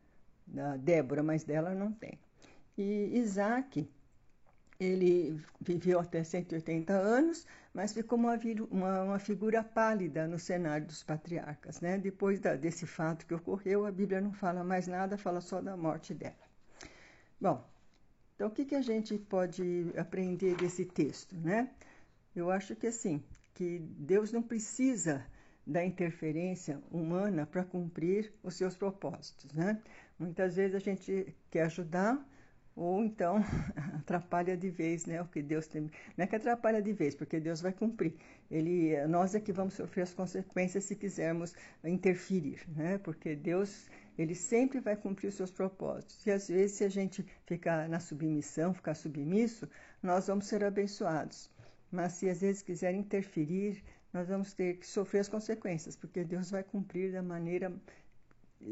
da 0.47 0.77
Débora, 0.77 1.23
mas 1.23 1.45
dela 1.45 1.75
não 1.75 1.93
tem. 1.93 2.19
E 2.79 3.19
Isaac, 3.19 3.87
ele 4.81 5.39
viveu 5.61 6.01
até 6.01 6.25
180 6.25 6.93
anos, 6.93 7.47
mas 7.73 7.93
ficou 7.93 8.19
uma, 8.19 8.41
uma, 8.71 9.03
uma, 9.03 9.19
figura 9.19 9.63
pálida 9.63 10.27
no 10.27 10.39
cenário 10.39 10.87
dos 10.87 11.03
patriarcas. 11.03 11.81
Né? 11.83 11.99
Depois 11.99 12.41
da, 12.41 12.57
desse 12.57 12.87
fato 12.87 13.27
que 13.27 13.35
ocorreu, 13.35 13.85
a 13.85 13.93
Bíblia 13.93 14.23
não 14.23 14.33
fala 14.33 14.65
mais 14.65 14.87
nada, 14.87 15.19
fala 15.19 15.43
só 15.43 15.61
da 15.61 15.77
morte 15.77 16.15
dela. 16.15 16.35
Bom, 17.39 17.63
então 18.35 18.49
o 18.49 18.51
que, 18.51 18.65
que 18.65 18.75
a 18.75 18.81
gente 18.81 19.19
pode 19.19 19.93
aprender 19.99 20.57
desse 20.57 20.87
texto? 20.87 21.37
Né? 21.37 21.71
Eu 22.35 22.51
acho 22.51 22.75
que 22.75 22.87
assim, 22.87 23.23
que 23.53 23.79
Deus 23.79 24.33
não 24.33 24.43
precisa 24.43 25.23
da 25.67 25.85
interferência 25.85 26.81
humana 26.91 27.47
para 27.47 27.63
cumprir 27.63 28.33
os 28.43 28.55
seus 28.55 28.77
propósitos. 28.77 29.53
Né? 29.53 29.81
Muitas 30.19 30.57
vezes 30.57 30.75
a 30.75 30.79
gente 30.79 31.35
quer 31.51 31.65
ajudar, 31.65 32.19
ou 32.81 33.05
então 33.05 33.37
atrapalha 34.01 34.57
de 34.57 34.71
vez, 34.71 35.05
né? 35.05 35.21
O 35.21 35.27
que 35.27 35.43
Deus 35.43 35.67
tem. 35.67 35.83
Não 36.17 36.25
é 36.25 36.27
que 36.27 36.35
atrapalha 36.35 36.81
de 36.81 36.93
vez, 36.95 37.15
porque 37.15 37.39
Deus 37.39 37.61
vai 37.61 37.73
cumprir. 37.73 38.15
Ele, 38.51 38.97
nós 39.07 39.35
é 39.35 39.41
que 39.41 39.53
vamos 39.53 39.75
sofrer 39.75 40.03
as 40.03 40.15
consequências 40.15 40.85
se 40.85 40.97
quisermos 40.97 41.55
interferir, 41.85 42.67
né? 42.75 42.97
Porque 42.97 43.37
Deus, 43.37 43.91
ele 44.17 44.35
sempre 44.35 44.81
vai 44.81 44.97
cumprir 44.97 45.29
os 45.29 45.35
seus 45.35 45.51
propósitos. 45.51 46.25
E 46.27 46.31
às 46.31 46.49
vezes, 46.49 46.79
se 46.79 46.85
a 46.85 46.89
gente 46.89 47.23
ficar 47.45 47.87
na 47.87 48.01
submissão, 48.01 48.73
ficar 48.73 48.95
submisso, 48.95 49.69
nós 50.03 50.29
vamos 50.29 50.47
ser 50.47 50.65
abençoados. 50.65 51.51
Mas 51.93 52.15
se 52.15 52.31
às 52.31 52.41
vezes 52.41 52.63
quiser 52.63 52.95
interferir, 52.95 53.85
nós 54.11 54.27
vamos 54.27 54.55
ter 54.55 54.79
que 54.79 54.87
sofrer 54.87 55.21
as 55.21 55.29
consequências, 55.29 55.97
porque 55.97 56.25
Deus 56.25 56.51
vai 56.51 56.63
cumprir 56.63 57.13
da 57.13 57.23
maneira 57.23 57.71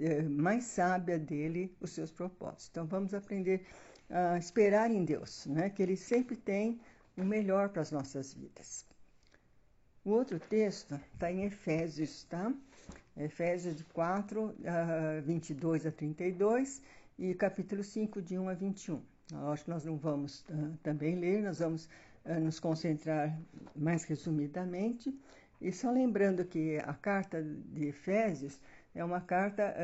eh, 0.00 0.22
mais 0.22 0.64
sábia 0.64 1.18
dele 1.18 1.76
os 1.78 1.90
seus 1.90 2.10
propósitos. 2.10 2.68
Então 2.70 2.86
vamos 2.86 3.12
aprender 3.12 3.66
esperar 4.38 4.90
em 4.90 5.04
Deus, 5.04 5.46
né? 5.46 5.70
que 5.70 5.82
Ele 5.82 5.96
sempre 5.96 6.36
tem 6.36 6.80
o 7.16 7.24
melhor 7.24 7.68
para 7.68 7.82
as 7.82 7.90
nossas 7.90 8.32
vidas. 8.32 8.86
O 10.04 10.10
outro 10.10 10.40
texto 10.40 10.98
está 11.12 11.30
em 11.30 11.44
Efésios, 11.44 12.24
tá? 12.24 12.50
Efésios 13.14 13.76
de 13.76 13.84
4, 13.84 14.42
uh, 14.42 14.54
22 15.22 15.84
a 15.84 15.90
32 15.90 16.80
e 17.18 17.34
capítulo 17.34 17.82
5, 17.82 18.22
de 18.22 18.38
1 18.38 18.48
a 18.48 18.54
21. 18.54 19.02
Eu 19.32 19.52
acho 19.52 19.64
que 19.64 19.70
nós 19.70 19.84
não 19.84 19.96
vamos 19.96 20.40
uh, 20.48 20.78
também 20.82 21.16
ler, 21.16 21.42
nós 21.42 21.58
vamos 21.58 21.90
uh, 22.24 22.40
nos 22.40 22.60
concentrar 22.60 23.36
mais 23.74 24.04
resumidamente. 24.04 25.12
E 25.60 25.72
só 25.72 25.90
lembrando 25.90 26.44
que 26.44 26.78
a 26.78 26.94
carta 26.94 27.42
de 27.42 27.88
Efésios 27.88 28.58
é 28.94 29.04
uma 29.04 29.20
carta 29.20 29.74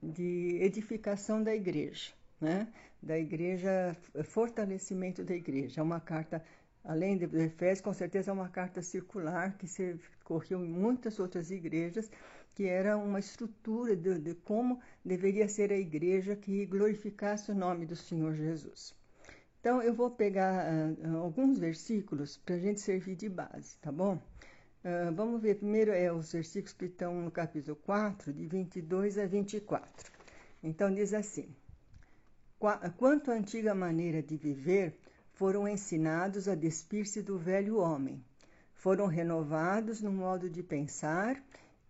de 0.00 0.58
edificação 0.62 1.42
da 1.42 1.54
igreja, 1.54 2.12
né? 2.40 2.68
da 3.02 3.18
igreja, 3.18 3.96
fortalecimento 4.24 5.24
da 5.24 5.34
igreja. 5.34 5.80
É 5.80 5.82
uma 5.82 6.00
carta, 6.00 6.42
além 6.84 7.16
de 7.16 7.24
Efésios, 7.24 7.80
com 7.80 7.92
certeza 7.92 8.30
é 8.30 8.34
uma 8.34 8.48
carta 8.48 8.82
circular 8.82 9.56
que 9.56 9.68
se 9.68 9.98
correu 10.24 10.64
em 10.64 10.68
muitas 10.68 11.18
outras 11.18 11.50
igrejas, 11.50 12.10
que 12.54 12.64
era 12.64 12.96
uma 12.96 13.18
estrutura 13.18 13.94
de, 13.94 14.18
de 14.18 14.34
como 14.34 14.80
deveria 15.04 15.46
ser 15.46 15.70
a 15.72 15.76
igreja 15.76 16.34
que 16.34 16.66
glorificasse 16.66 17.50
o 17.50 17.54
nome 17.54 17.86
do 17.86 17.94
Senhor 17.94 18.34
Jesus. 18.34 18.94
Então, 19.60 19.82
eu 19.82 19.92
vou 19.92 20.10
pegar 20.10 20.64
uh, 20.64 21.16
alguns 21.18 21.58
versículos 21.58 22.38
para 22.38 22.54
a 22.54 22.58
gente 22.58 22.80
servir 22.80 23.16
de 23.16 23.28
base, 23.28 23.76
tá 23.80 23.90
bom? 23.90 24.14
Uh, 24.84 25.12
vamos 25.14 25.42
ver, 25.42 25.56
primeiro 25.56 25.90
é 25.90 26.12
os 26.12 26.32
versículos 26.32 26.72
que 26.72 26.84
estão 26.84 27.20
no 27.20 27.30
capítulo 27.30 27.76
4, 27.76 28.32
de 28.32 28.46
22 28.46 29.18
a 29.18 29.26
24. 29.26 30.12
Então, 30.62 30.94
diz 30.94 31.12
assim: 31.12 31.48
Quanto 32.58 33.30
à 33.30 33.34
antiga 33.34 33.74
maneira 33.74 34.22
de 34.22 34.36
viver, 34.36 34.98
foram 35.34 35.68
ensinados 35.68 36.48
a 36.48 36.54
despir-se 36.54 37.20
do 37.20 37.38
velho 37.38 37.76
homem, 37.76 38.24
foram 38.74 39.06
renovados 39.06 40.00
no 40.00 40.10
modo 40.10 40.48
de 40.48 40.62
pensar 40.62 41.42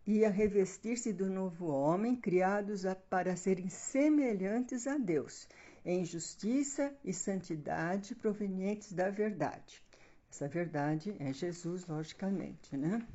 e 0.05 0.25
a 0.25 0.31
revestir-se 0.31 1.13
do 1.13 1.31
novo 1.31 1.67
homem, 1.67 2.17
criados 2.17 2.85
a, 2.85 2.95
para 2.95 3.37
serem 3.37 3.69
semelhantes 3.69 4.87
a 4.87 4.97
Deus, 4.97 5.49
em 5.85 6.05
justiça 6.05 6.93
e 7.05 7.13
santidade 7.13 8.15
provenientes 8.15 8.93
da 8.93 9.09
verdade. 9.11 9.83
Essa 10.31 10.49
verdade 10.49 11.15
é 11.21 11.33
Jesus, 11.33 11.87
logicamente, 11.87 12.77
né? 12.77 13.07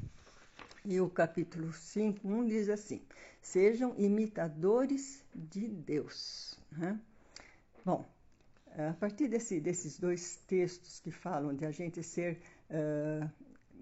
E 0.84 1.00
o 1.00 1.10
capítulo 1.10 1.72
5, 1.72 2.28
1 2.28 2.48
diz 2.48 2.70
assim: 2.70 3.02
Sejam 3.42 3.94
imitadores 3.98 5.24
de 5.36 5.68
Deus. 5.68 6.58
Né? 6.72 7.00
Bom, 7.84 8.06
a 8.78 8.94
partir 8.94 9.28
desse, 9.28 9.60
desses 9.60 10.00
dois 10.00 10.38
textos 10.48 11.00
que 11.00 11.10
falam 11.10 11.56
de 11.56 11.66
a 11.66 11.72
gente 11.72 12.04
ser, 12.04 12.40
uh, 12.70 13.26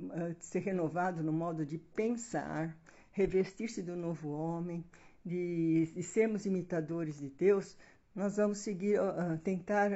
uh, 0.05 0.35
ser 0.39 0.59
renovado 0.59 1.21
no 1.21 1.33
modo 1.33 1.65
de 1.65 1.77
pensar, 1.77 2.77
revestir-se 3.11 3.81
do 3.81 3.97
novo 3.97 4.29
homem, 4.29 4.85
de, 5.25 5.91
de, 5.93 6.01
sermos 6.01 6.45
imitadores 6.45 7.19
de 7.19 7.29
Deus, 7.29 7.75
nós 8.15 8.37
vamos 8.37 8.59
seguir, 8.59 9.01
uh, 9.01 9.37
tentar 9.43 9.91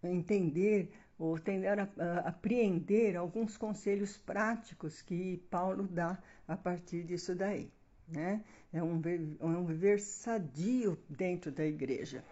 entender 0.00 0.92
ou 1.18 1.36
tentar 1.36 1.90
apreender 2.24 3.16
alguns 3.16 3.56
conselhos 3.56 4.16
práticos 4.16 5.02
que 5.02 5.38
Paulo 5.50 5.88
dá 5.88 6.16
a 6.46 6.56
partir 6.56 7.02
disso 7.02 7.34
daí. 7.34 7.68
Né? 8.06 8.44
É 8.72 8.80
um, 8.80 9.02
é 9.40 9.44
um 9.44 9.66
viver 9.66 9.98
sadio 9.98 10.96
dentro 11.08 11.50
da 11.50 11.66
igreja 11.66 12.22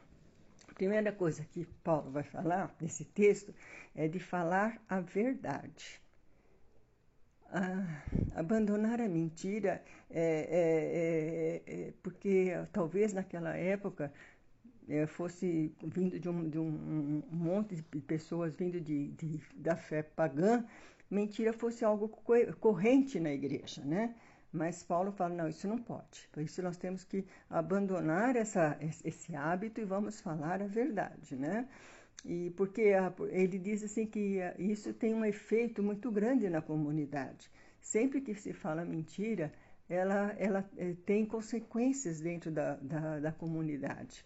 primeira 0.77 1.11
coisa 1.11 1.43
que 1.43 1.65
Paulo 1.83 2.11
vai 2.11 2.23
falar 2.23 2.75
nesse 2.79 3.05
texto 3.05 3.53
é 3.95 4.07
de 4.07 4.21
falar 4.21 4.81
a 4.89 5.01
verdade. 5.01 6.01
Ah, 7.51 8.03
abandonar 8.35 9.01
a 9.01 9.09
mentira 9.09 9.83
é, 10.11 11.63
é, 11.67 11.73
é, 11.73 11.89
é 11.89 11.93
porque 12.03 12.53
talvez 12.73 13.15
naquela 13.15 13.57
época 13.57 14.13
é, 14.89 15.07
fosse 15.07 15.75
vindo 15.83 16.21
de 16.21 16.29
um, 16.29 16.49
de 16.49 16.59
um, 16.59 17.23
um, 17.33 17.37
monte 17.37 17.77
de 17.77 17.83
pessoas 18.01 18.55
vindo 18.55 18.79
de, 18.79 19.13
de, 19.13 19.41
da 19.55 19.77
fé 19.77 20.03
pagã, 20.03 20.63
mentira 21.11 21.53
fosse 21.55 21.85
algo 21.85 22.09
corrente 22.61 23.19
na 23.19 23.33
igreja, 23.33 23.83
né? 23.83 24.15
Mas 24.57 24.83
Paulo 24.83 25.13
fala: 25.13 25.35
não, 25.35 25.49
isso 25.49 25.69
não 25.69 25.79
pode. 25.79 26.29
Por 26.33 26.43
isso 26.43 26.63
nós 26.63 26.77
temos 26.77 27.05
que 27.05 27.25
abandonar 27.51 28.35
essa, 28.37 28.77
esse 28.81 29.37
hábito 29.37 29.81
e 29.81 29.85
vamos 29.85 30.21
falar 30.21 30.63
a 30.63 30.67
verdade, 30.67 31.37
né? 31.37 31.69
E 32.25 32.51
porque 32.57 32.93
ele 33.31 33.59
diz 33.59 33.85
assim 33.85 34.07
que 34.07 34.41
isso 34.59 34.93
tem 34.95 35.15
um 35.15 35.25
efeito 35.25 35.83
muito 35.83 36.11
grande 36.11 36.49
na 36.49 36.63
comunidade. 36.63 37.51
Sempre 37.81 38.21
que 38.21 38.35
se 38.35 38.53
fala 38.53 38.85
mentira, 38.85 39.53
ela, 39.89 40.35
ela 40.39 40.69
eh, 40.77 40.97
tem 41.05 41.25
consequências 41.25 42.21
dentro 42.21 42.51
da, 42.51 42.75
da, 42.77 43.21
da 43.21 43.33
comunidade. 43.33 44.25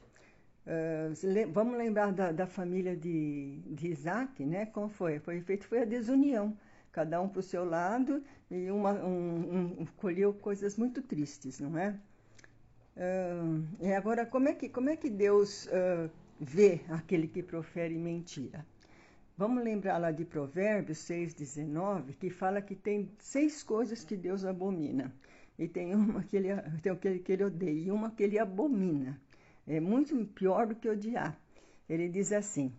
Uh, 0.66 1.52
vamos 1.52 1.76
lembrar 1.76 2.12
da, 2.12 2.32
da 2.32 2.46
família 2.46 2.96
de, 2.96 3.60
de 3.66 3.88
Isaac, 3.88 4.44
né? 4.46 4.66
Como 4.66 4.88
foi? 4.88 5.18
Foi 5.18 5.40
feito 5.40 5.66
foi 5.66 5.82
a 5.82 5.84
desunião 5.84 6.56
cada 6.92 7.20
um 7.20 7.28
para 7.28 7.40
o 7.40 7.42
seu 7.42 7.64
lado, 7.64 8.22
e 8.50 8.70
uma, 8.70 8.92
um, 8.92 9.80
um, 9.80 9.86
colheu 9.96 10.32
coisas 10.32 10.76
muito 10.76 11.00
tristes, 11.02 11.60
não 11.60 11.78
é? 11.78 11.98
Uh, 12.96 13.64
e 13.80 13.92
agora, 13.92 14.26
como 14.26 14.48
é 14.48 14.54
que, 14.54 14.68
como 14.68 14.90
é 14.90 14.96
que 14.96 15.08
Deus 15.08 15.66
uh, 15.66 16.10
vê 16.38 16.80
aquele 16.88 17.28
que 17.28 17.42
profere 17.42 17.96
mentira? 17.96 18.66
Vamos 19.36 19.64
lembrar 19.64 19.96
lá 19.98 20.10
de 20.10 20.24
Provérbios 20.24 20.98
6,19, 20.98 22.14
que 22.18 22.28
fala 22.28 22.60
que 22.60 22.74
tem 22.74 23.10
seis 23.18 23.62
coisas 23.62 24.04
que 24.04 24.16
Deus 24.16 24.44
abomina. 24.44 25.14
E 25.58 25.66
tem 25.68 25.94
uma 25.94 26.22
que 26.22 26.36
ele, 26.36 26.48
tem 26.82 26.92
aquele 26.92 27.20
que 27.20 27.32
ele 27.32 27.44
odeia 27.44 27.86
e 27.86 27.90
uma 27.90 28.10
que 28.10 28.22
ele 28.22 28.38
abomina. 28.38 29.18
É 29.66 29.80
muito 29.80 30.16
pior 30.26 30.66
do 30.66 30.74
que 30.74 30.88
odiar. 30.88 31.38
Ele 31.88 32.08
diz 32.08 32.32
assim: 32.32 32.72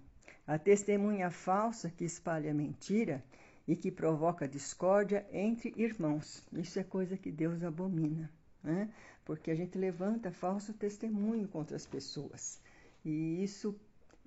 a 0.46 0.60
testemunha 0.60 1.30
falsa 1.32 1.90
que 1.90 2.04
espalha 2.04 2.54
mentira 2.54 3.24
e 3.68 3.76
que 3.76 3.92
provoca 3.92 4.48
discórdia 4.48 5.26
entre 5.32 5.74
irmãos. 5.78 6.46
Isso 6.54 6.80
é 6.80 6.84
coisa 6.84 7.18
que 7.18 7.32
Deus 7.32 7.64
abomina, 7.64 8.30
né? 8.64 8.90
porque 9.26 9.52
a 9.52 9.56
gente 9.56 9.78
levanta 9.78 10.32
falso 10.32 10.74
testemunho 10.74 11.48
contra 11.48 11.76
as 11.76 11.86
pessoas. 11.86 12.60
E 13.06 13.44
isso, 13.44 13.76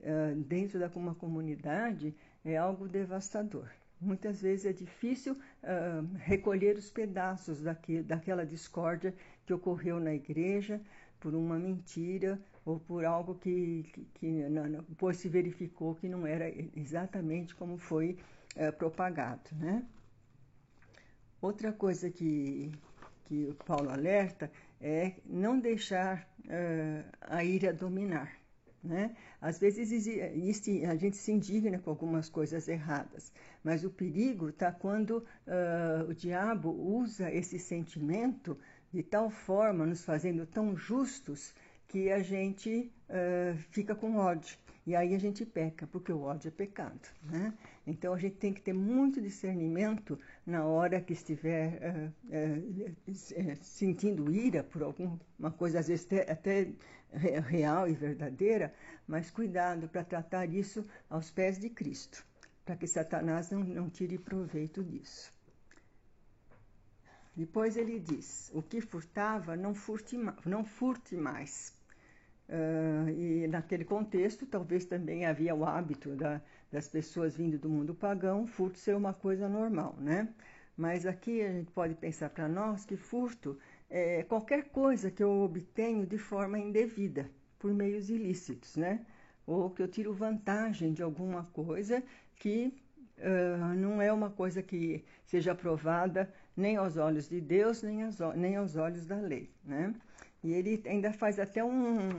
uh, 0.01 0.35
dentro 0.37 0.79
de 0.79 0.99
uma 0.99 1.15
comunidade, 1.15 2.15
é 2.45 2.57
algo 2.57 2.89
devastador. 2.89 3.69
Muitas 4.01 4.41
vezes 4.41 4.67
é 4.67 4.73
difícil 4.73 5.33
uh, 5.35 6.17
recolher 6.17 6.77
os 6.77 6.91
pedaços 6.91 7.63
daquela 8.05 8.45
discórdia 8.45 9.15
que 9.47 9.53
ocorreu 9.53 9.99
na 9.99 10.15
igreja 10.15 10.81
por 11.21 11.35
uma 11.35 11.59
mentira 11.59 12.39
ou 12.67 12.79
por 12.79 13.05
algo 13.05 13.35
que, 13.37 13.85
que, 13.93 14.05
que 14.15 14.43
depois 14.89 15.17
se 15.17 15.29
verificou 15.29 15.95
que 15.95 16.09
não 16.09 16.27
era 16.27 16.51
exatamente 16.77 17.55
como 17.55 17.79
foi 17.79 18.19
é, 18.55 18.71
propagado. 18.71 19.51
Né? 19.53 19.85
Outra 21.41 21.73
coisa 21.73 22.11
que, 22.11 22.73
que 23.25 23.47
o 23.47 23.55
Paulo 23.55 23.91
alerta 23.91 24.51
é 24.81 25.15
não 25.25 25.59
deixar 25.59 26.29
uh, 26.41 27.05
a 27.21 27.45
ira 27.45 27.73
dominar. 27.73 28.33
Né? 28.83 29.17
Às 29.41 29.59
vezes 29.59 29.91
existe, 29.91 30.85
a 30.85 30.95
gente 30.95 31.17
se 31.17 31.33
indigna 31.33 31.79
com 31.79 31.89
algumas 31.89 32.29
coisas 32.29 32.69
erradas, 32.69 33.33
mas 33.63 33.83
o 33.83 33.91
perigo 33.91 34.51
está 34.51 34.71
quando 34.71 35.19
uh, 35.19 36.09
o 36.09 36.15
diabo 36.15 36.71
usa 36.71 37.33
esse 37.33 37.59
sentimento 37.59 38.59
de 38.93 39.03
tal 39.03 39.31
forma, 39.31 39.87
nos 39.87 40.05
fazendo 40.05 40.47
tão 40.47 40.77
justos, 40.77 41.55
que 41.89 42.13
a 42.13 42.23
gente 42.23 42.93
uh, 43.09 43.57
fica 43.71 43.95
com 43.95 44.17
ódio. 44.17 44.57
E 44.87 44.95
aí 44.95 45.15
a 45.15 45.19
gente 45.19 45.47
peca, 45.47 45.87
porque 45.87 46.13
o 46.13 46.21
ódio 46.23 46.49
é 46.49 46.51
pecado. 46.51 47.09
Né? 47.23 47.55
Então 47.87 48.13
a 48.13 48.19
gente 48.19 48.37
tem 48.37 48.53
que 48.53 48.61
ter 48.61 48.75
muito 48.75 49.21
discernimento 49.21 50.19
na 50.47 50.65
hora 50.65 51.01
que 51.01 51.15
estiver 51.15 52.13
uh, 52.29 52.93
uh, 53.09 53.57
sentindo 53.63 54.31
ira 54.31 54.63
por 54.63 54.83
alguma 54.83 55.51
coisa, 55.57 55.79
às 55.79 55.89
vezes 55.89 56.07
até 56.29 56.69
real 57.49 57.89
e 57.89 57.95
verdadeira, 57.95 58.75
mas 59.07 59.31
cuidado 59.31 59.89
para 59.89 60.05
tratar 60.05 60.47
isso 60.47 60.85
aos 61.09 61.31
pés 61.31 61.59
de 61.59 61.71
Cristo, 61.71 62.25
para 62.65 62.77
que 62.77 62.87
Satanás 62.87 63.51
não, 63.51 63.61
não 63.61 63.89
tire 63.89 64.19
proveito 64.19 64.83
disso. 64.83 65.33
Depois 67.37 67.77
ele 67.77 67.99
diz: 67.99 68.51
o 68.55 68.63
que 68.63 68.81
furtava, 68.81 69.57
não 69.57 69.75
furte, 69.75 70.17
não 70.45 70.65
furte 70.65 71.17
mais 71.17 71.73
Uh, 72.49 73.09
e 73.09 73.49
naquele 73.49 73.85
contexto, 73.85 74.45
talvez 74.45 74.85
também 74.85 75.25
havia 75.25 75.55
o 75.55 75.65
hábito 75.65 76.15
da, 76.15 76.43
das 76.71 76.89
pessoas 76.89 77.35
vindo 77.37 77.59
do 77.59 77.71
mundo 77.71 77.95
pagão, 77.95 78.47
furto 78.47 78.79
ser 78.79 78.95
uma 78.95 79.15
coisa 79.15 79.49
normal, 79.49 79.97
né? 79.99 80.29
Mas 80.77 81.07
aqui 81.07 81.41
a 81.41 81.53
gente 81.53 81.71
pode 81.71 81.95
pensar 81.95 82.31
para 82.31 82.49
nós 82.49 82.85
que 82.85 82.97
furto 82.97 83.59
é 83.89 84.23
qualquer 84.25 84.65
coisa 84.65 85.11
que 85.11 85.23
eu 85.23 85.31
obtenho 85.43 86.07
de 86.07 86.19
forma 86.19 86.59
indevida, 86.59 87.31
por 87.59 87.73
meios 87.73 88.11
ilícitos, 88.11 88.77
né? 88.77 89.07
Ou 89.47 89.71
que 89.71 89.83
eu 89.83 89.89
tiro 89.89 90.13
vantagem 90.13 90.93
de 90.93 91.03
alguma 91.03 91.45
coisa 91.45 92.03
que 92.37 92.75
uh, 93.19 93.75
não 93.77 94.03
é 94.03 94.13
uma 94.13 94.31
coisa 94.31 94.63
que 94.63 95.05
seja 95.25 95.53
aprovada 95.53 96.33
nem 96.57 96.77
aos 96.77 96.97
olhos 96.97 97.29
de 97.29 97.41
Deus, 97.41 97.83
nem 97.83 98.03
aos, 98.03 98.19
nem 98.37 98.57
aos 98.57 98.77
olhos 98.77 99.07
da 99.07 99.17
lei, 99.17 99.51
né? 99.65 99.95
E 100.45 100.53
ele 100.53 100.83
ainda 100.87 101.11
faz 101.11 101.41
até 101.41 101.65
um, 101.65 102.11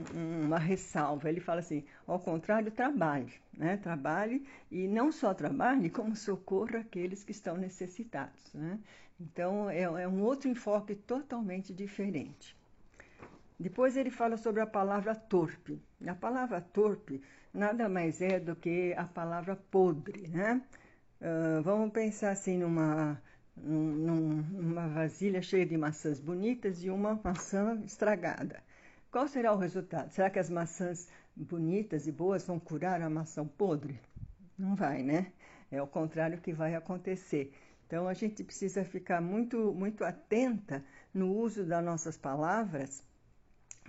uma 0.44 0.58
ressalva. 0.58 1.28
Ele 1.28 1.40
fala 1.40 1.60
assim: 1.60 1.84
ao 2.04 2.18
contrário, 2.18 2.72
trabalhe, 2.72 3.32
né? 3.56 3.76
Trabalhe 3.76 4.44
e 4.68 4.88
não 4.88 5.12
só 5.12 5.32
trabalhe, 5.32 5.88
como 5.88 6.16
socorra 6.16 6.80
aqueles 6.80 7.22
que 7.22 7.30
estão 7.30 7.56
necessitados, 7.56 8.52
né? 8.52 8.80
Então 9.20 9.70
é, 9.70 9.82
é 9.82 10.08
um 10.08 10.22
outro 10.24 10.48
enfoque 10.48 10.96
totalmente 10.96 11.72
diferente. 11.72 12.56
Depois 13.58 13.96
ele 13.96 14.10
fala 14.10 14.36
sobre 14.36 14.60
a 14.60 14.66
palavra 14.66 15.14
torpe. 15.14 15.80
A 16.04 16.14
palavra 16.14 16.60
torpe 16.60 17.22
nada 17.54 17.88
mais 17.88 18.20
é 18.20 18.40
do 18.40 18.56
que 18.56 18.92
a 18.94 19.04
palavra 19.04 19.54
podre, 19.70 20.26
né? 20.28 20.60
Uh, 21.20 21.62
vamos 21.62 21.92
pensar 21.92 22.32
assim 22.32 22.58
numa, 22.58 23.22
num, 23.56 24.42
numa 24.42 24.86
vasilha 24.88 25.40
cheia 25.40 25.64
de 25.64 25.76
maçãs 25.76 26.20
bonitas 26.20 26.82
e 26.84 26.90
uma 26.90 27.20
maçã 27.22 27.80
estragada. 27.84 28.62
Qual 29.10 29.26
será 29.26 29.52
o 29.52 29.58
resultado? 29.58 30.10
Será 30.10 30.28
que 30.28 30.38
as 30.38 30.50
maçãs 30.50 31.08
bonitas 31.34 32.06
e 32.06 32.12
boas 32.12 32.46
vão 32.46 32.58
curar 32.58 33.00
a 33.00 33.08
maçã 33.08 33.46
podre? 33.46 33.98
Não 34.58 34.74
vai, 34.74 35.02
né? 35.02 35.32
É 35.70 35.80
o 35.80 35.86
contrário 35.86 36.40
que 36.40 36.52
vai 36.52 36.74
acontecer. 36.74 37.52
Então 37.86 38.08
a 38.08 38.14
gente 38.14 38.42
precisa 38.42 38.84
ficar 38.84 39.20
muito, 39.20 39.72
muito 39.72 40.04
atenta 40.04 40.84
no 41.14 41.32
uso 41.32 41.64
das 41.64 41.84
nossas 41.84 42.16
palavras, 42.16 43.02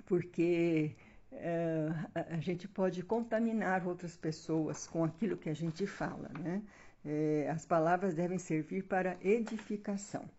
porque 0.05 0.95
é, 1.31 1.89
a 2.13 2.39
gente 2.39 2.67
pode 2.67 3.03
contaminar 3.03 3.87
outras 3.87 4.15
pessoas 4.15 4.87
com 4.87 5.03
aquilo 5.03 5.35
que 5.35 5.49
a 5.49 5.53
gente 5.53 5.85
fala, 5.85 6.29
né? 6.39 6.61
É, 7.07 7.49
as 7.49 7.65
palavras 7.65 8.13
devem 8.13 8.37
servir 8.37 8.83
para 8.83 9.17
edificação. 9.23 10.29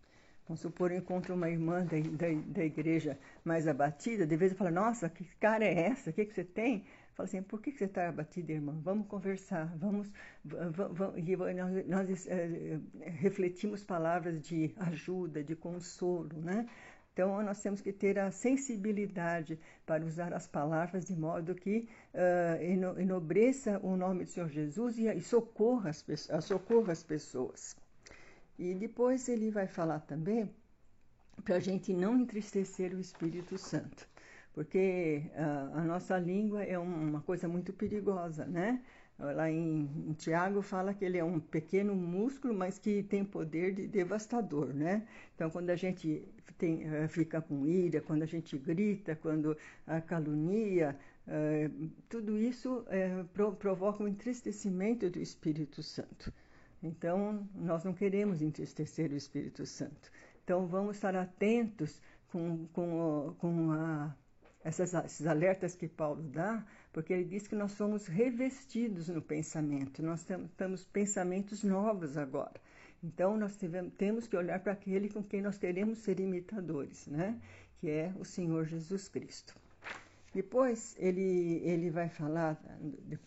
Vamos 0.47 0.61
supor, 0.61 0.91
eu 0.91 0.97
encontro 0.97 1.33
uma 1.33 1.49
irmã 1.49 1.83
da, 1.83 1.97
da, 1.99 2.27
da 2.45 2.63
igreja 2.63 3.17
mais 3.43 3.67
abatida, 3.67 4.25
de 4.25 4.35
vez 4.35 4.51
eu 4.51 4.57
falo, 4.57 4.71
nossa, 4.71 5.09
que 5.09 5.23
cara 5.39 5.65
é 5.65 5.87
essa? 5.87 6.11
O 6.11 6.13
que, 6.13 6.25
que 6.25 6.33
você 6.33 6.43
tem? 6.43 6.85
Fala 7.15 7.27
assim, 7.27 7.41
por 7.41 7.59
que, 7.61 7.71
que 7.71 7.77
você 7.79 7.85
está 7.85 8.07
abatida, 8.07 8.53
irmã? 8.53 8.79
Vamos 8.83 9.07
conversar, 9.07 9.65
vamos... 9.77 10.11
vamos 10.43 11.17
e 11.17 11.35
nós, 11.53 11.87
nós 11.87 12.27
é, 12.27 12.79
refletimos 13.01 13.83
palavras 13.83 14.39
de 14.41 14.73
ajuda, 14.77 15.43
de 15.43 15.55
consolo, 15.55 16.39
né? 16.41 16.67
Então, 17.19 17.43
nós 17.43 17.61
temos 17.61 17.81
que 17.81 17.91
ter 17.91 18.17
a 18.17 18.31
sensibilidade 18.31 19.59
para 19.85 20.05
usar 20.05 20.33
as 20.33 20.47
palavras 20.47 21.03
de 21.03 21.13
modo 21.13 21.53
que 21.53 21.85
uh, 22.13 22.97
enobreça 22.97 23.77
o 23.83 23.97
nome 23.97 24.23
do 24.23 24.29
Senhor 24.29 24.47
Jesus 24.47 24.97
e, 24.97 25.05
e 25.05 25.19
socorra, 25.19 25.89
as, 25.89 26.05
socorra 26.45 26.93
as 26.93 27.03
pessoas. 27.03 27.75
E 28.57 28.73
depois 28.73 29.27
ele 29.27 29.51
vai 29.51 29.67
falar 29.67 29.99
também 29.99 30.49
para 31.43 31.57
a 31.57 31.59
gente 31.59 31.91
não 31.91 32.17
entristecer 32.17 32.93
o 32.93 33.01
Espírito 33.01 33.57
Santo, 33.57 34.07
porque 34.53 35.23
uh, 35.33 35.77
a 35.77 35.83
nossa 35.83 36.17
língua 36.17 36.63
é 36.63 36.79
uma 36.79 37.19
coisa 37.19 37.49
muito 37.49 37.73
perigosa, 37.73 38.45
né? 38.45 38.81
Lá 39.19 39.51
em, 39.51 39.89
em, 40.07 40.13
Tiago 40.13 40.61
fala 40.61 40.93
que 40.93 41.03
ele 41.03 41.17
é 41.17 41.23
um 41.23 41.41
pequeno 41.41 41.93
músculo, 41.93 42.53
mas 42.53 42.79
que 42.79 43.03
tem 43.03 43.25
poder 43.25 43.73
de 43.73 43.85
devastador, 43.85 44.73
né? 44.73 45.05
Então, 45.35 45.49
quando 45.49 45.69
a 45.71 45.75
gente 45.75 46.23
tem, 46.57 46.85
uh, 46.85 47.07
fica 47.09 47.41
com 47.41 47.67
ira, 47.67 47.99
quando 47.99 48.23
a 48.23 48.25
gente 48.25 48.57
grita, 48.57 49.17
quando 49.17 49.57
a 49.85 49.99
calunia, 49.99 50.97
uh, 51.27 51.89
tudo 52.07 52.37
isso 52.37 52.85
pro, 53.33 53.51
provoca 53.53 54.01
um 54.01 54.07
entristecimento 54.07 55.09
do 55.09 55.19
Espírito 55.19 55.83
Santo. 55.83 56.31
Então, 56.81 57.45
nós 57.55 57.83
não 57.83 57.93
queremos 57.93 58.41
entristecer 58.41 59.11
o 59.11 59.15
Espírito 59.15 59.65
Santo. 59.65 60.09
Então, 60.43 60.65
vamos 60.65 60.95
estar 60.95 61.13
atentos 61.13 62.01
com, 62.31 62.65
com, 62.71 63.35
com 63.37 63.71
a, 63.73 64.15
essas, 64.69 64.93
esses 65.05 65.25
alertas 65.25 65.75
que 65.75 65.87
Paulo 65.87 66.21
dá, 66.21 66.63
porque 66.93 67.11
ele 67.11 67.25
diz 67.25 67.47
que 67.47 67.55
nós 67.55 67.71
somos 67.71 68.07
revestidos 68.07 69.09
no 69.09 69.21
pensamento, 69.21 70.03
nós 70.03 70.25
temos 70.55 70.83
pensamentos 70.85 71.63
novos 71.63 72.17
agora. 72.17 72.59
Então, 73.03 73.37
nós 73.37 73.55
tivemos, 73.57 73.93
temos 73.95 74.27
que 74.27 74.35
olhar 74.35 74.59
para 74.59 74.73
aquele 74.73 75.09
com 75.09 75.23
quem 75.23 75.41
nós 75.41 75.57
queremos 75.57 75.99
ser 75.99 76.19
imitadores, 76.19 77.07
né? 77.07 77.39
que 77.79 77.89
é 77.89 78.13
o 78.19 78.25
Senhor 78.25 78.65
Jesus 78.65 79.07
Cristo. 79.07 79.55
Depois, 80.33 80.95
ele, 80.99 81.61
ele 81.63 81.89
vai 81.89 82.09
falar 82.09 82.61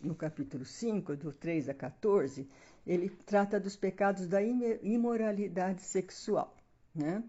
no 0.01 0.15
capítulo 0.15 0.65
5, 0.65 1.17
do 1.17 1.33
3 1.33 1.71
a 1.71 1.75
14, 1.75 2.49
ele 2.87 3.09
trata 3.09 3.59
dos 3.59 3.75
pecados 3.75 4.29
da 4.29 4.41
imoralidade 4.43 5.83
sexual. 5.83 6.55
Né? 6.95 7.25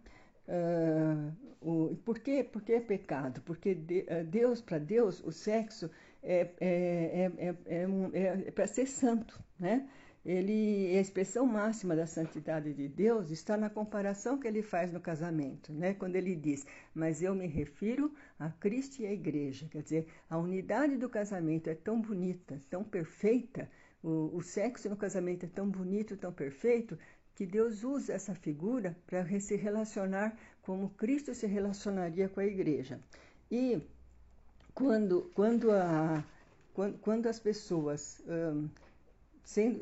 Uh, 0.47 1.95
por, 2.03 2.19
que, 2.19 2.43
por 2.43 2.61
que 2.61 2.73
é 2.73 2.79
pecado? 2.81 3.41
Porque 3.41 3.73
de, 3.73 4.01
uh, 4.01 4.23
Deus, 4.25 4.61
para 4.61 4.77
Deus, 4.77 5.23
o 5.23 5.31
sexo 5.31 5.89
é, 6.21 6.49
é, 6.59 7.31
é, 7.37 7.55
é, 7.65 8.47
é 8.47 8.51
para 8.51 8.67
ser 8.67 8.87
santo. 8.87 9.41
Né? 9.59 9.87
Ele, 10.25 10.97
a 10.97 11.01
expressão 11.01 11.45
máxima 11.45 11.95
da 11.95 12.05
santidade 12.05 12.73
de 12.73 12.87
Deus 12.87 13.29
está 13.29 13.57
na 13.57 13.69
comparação 13.69 14.37
que 14.37 14.47
ele 14.47 14.61
faz 14.61 14.91
no 14.91 15.01
casamento, 15.01 15.73
né? 15.73 15.93
quando 15.93 16.15
ele 16.15 16.35
diz, 16.35 16.65
mas 16.93 17.21
eu 17.21 17.35
me 17.35 17.45
refiro 17.45 18.13
a 18.39 18.49
Cristo 18.49 19.01
e 19.01 19.05
a 19.05 19.11
igreja. 19.11 19.67
Quer 19.69 19.83
dizer, 19.83 20.07
a 20.29 20.37
unidade 20.37 20.97
do 20.97 21.09
casamento 21.09 21.69
é 21.69 21.75
tão 21.75 22.01
bonita, 22.01 22.61
tão 22.69 22.83
perfeita, 22.83 23.69
o, 24.03 24.35
o 24.35 24.41
sexo 24.41 24.89
no 24.89 24.97
casamento 24.97 25.45
é 25.45 25.49
tão 25.49 25.69
bonito, 25.69 26.17
tão 26.17 26.31
perfeito, 26.31 26.99
que 27.35 27.45
Deus 27.45 27.83
usa 27.83 28.13
essa 28.13 28.35
figura 28.35 28.95
para 29.07 29.25
se 29.39 29.55
relacionar 29.55 30.37
como 30.61 30.89
Cristo 30.91 31.33
se 31.33 31.47
relacionaria 31.47 32.29
com 32.29 32.39
a 32.39 32.45
igreja. 32.45 32.99
E 33.51 33.81
quando, 34.73 35.31
quando, 35.33 35.71
a, 35.71 36.23
quando, 36.73 36.97
quando 36.99 37.27
as 37.27 37.39
pessoas, 37.39 38.21
um, 38.27 38.69
sendo, 39.43 39.81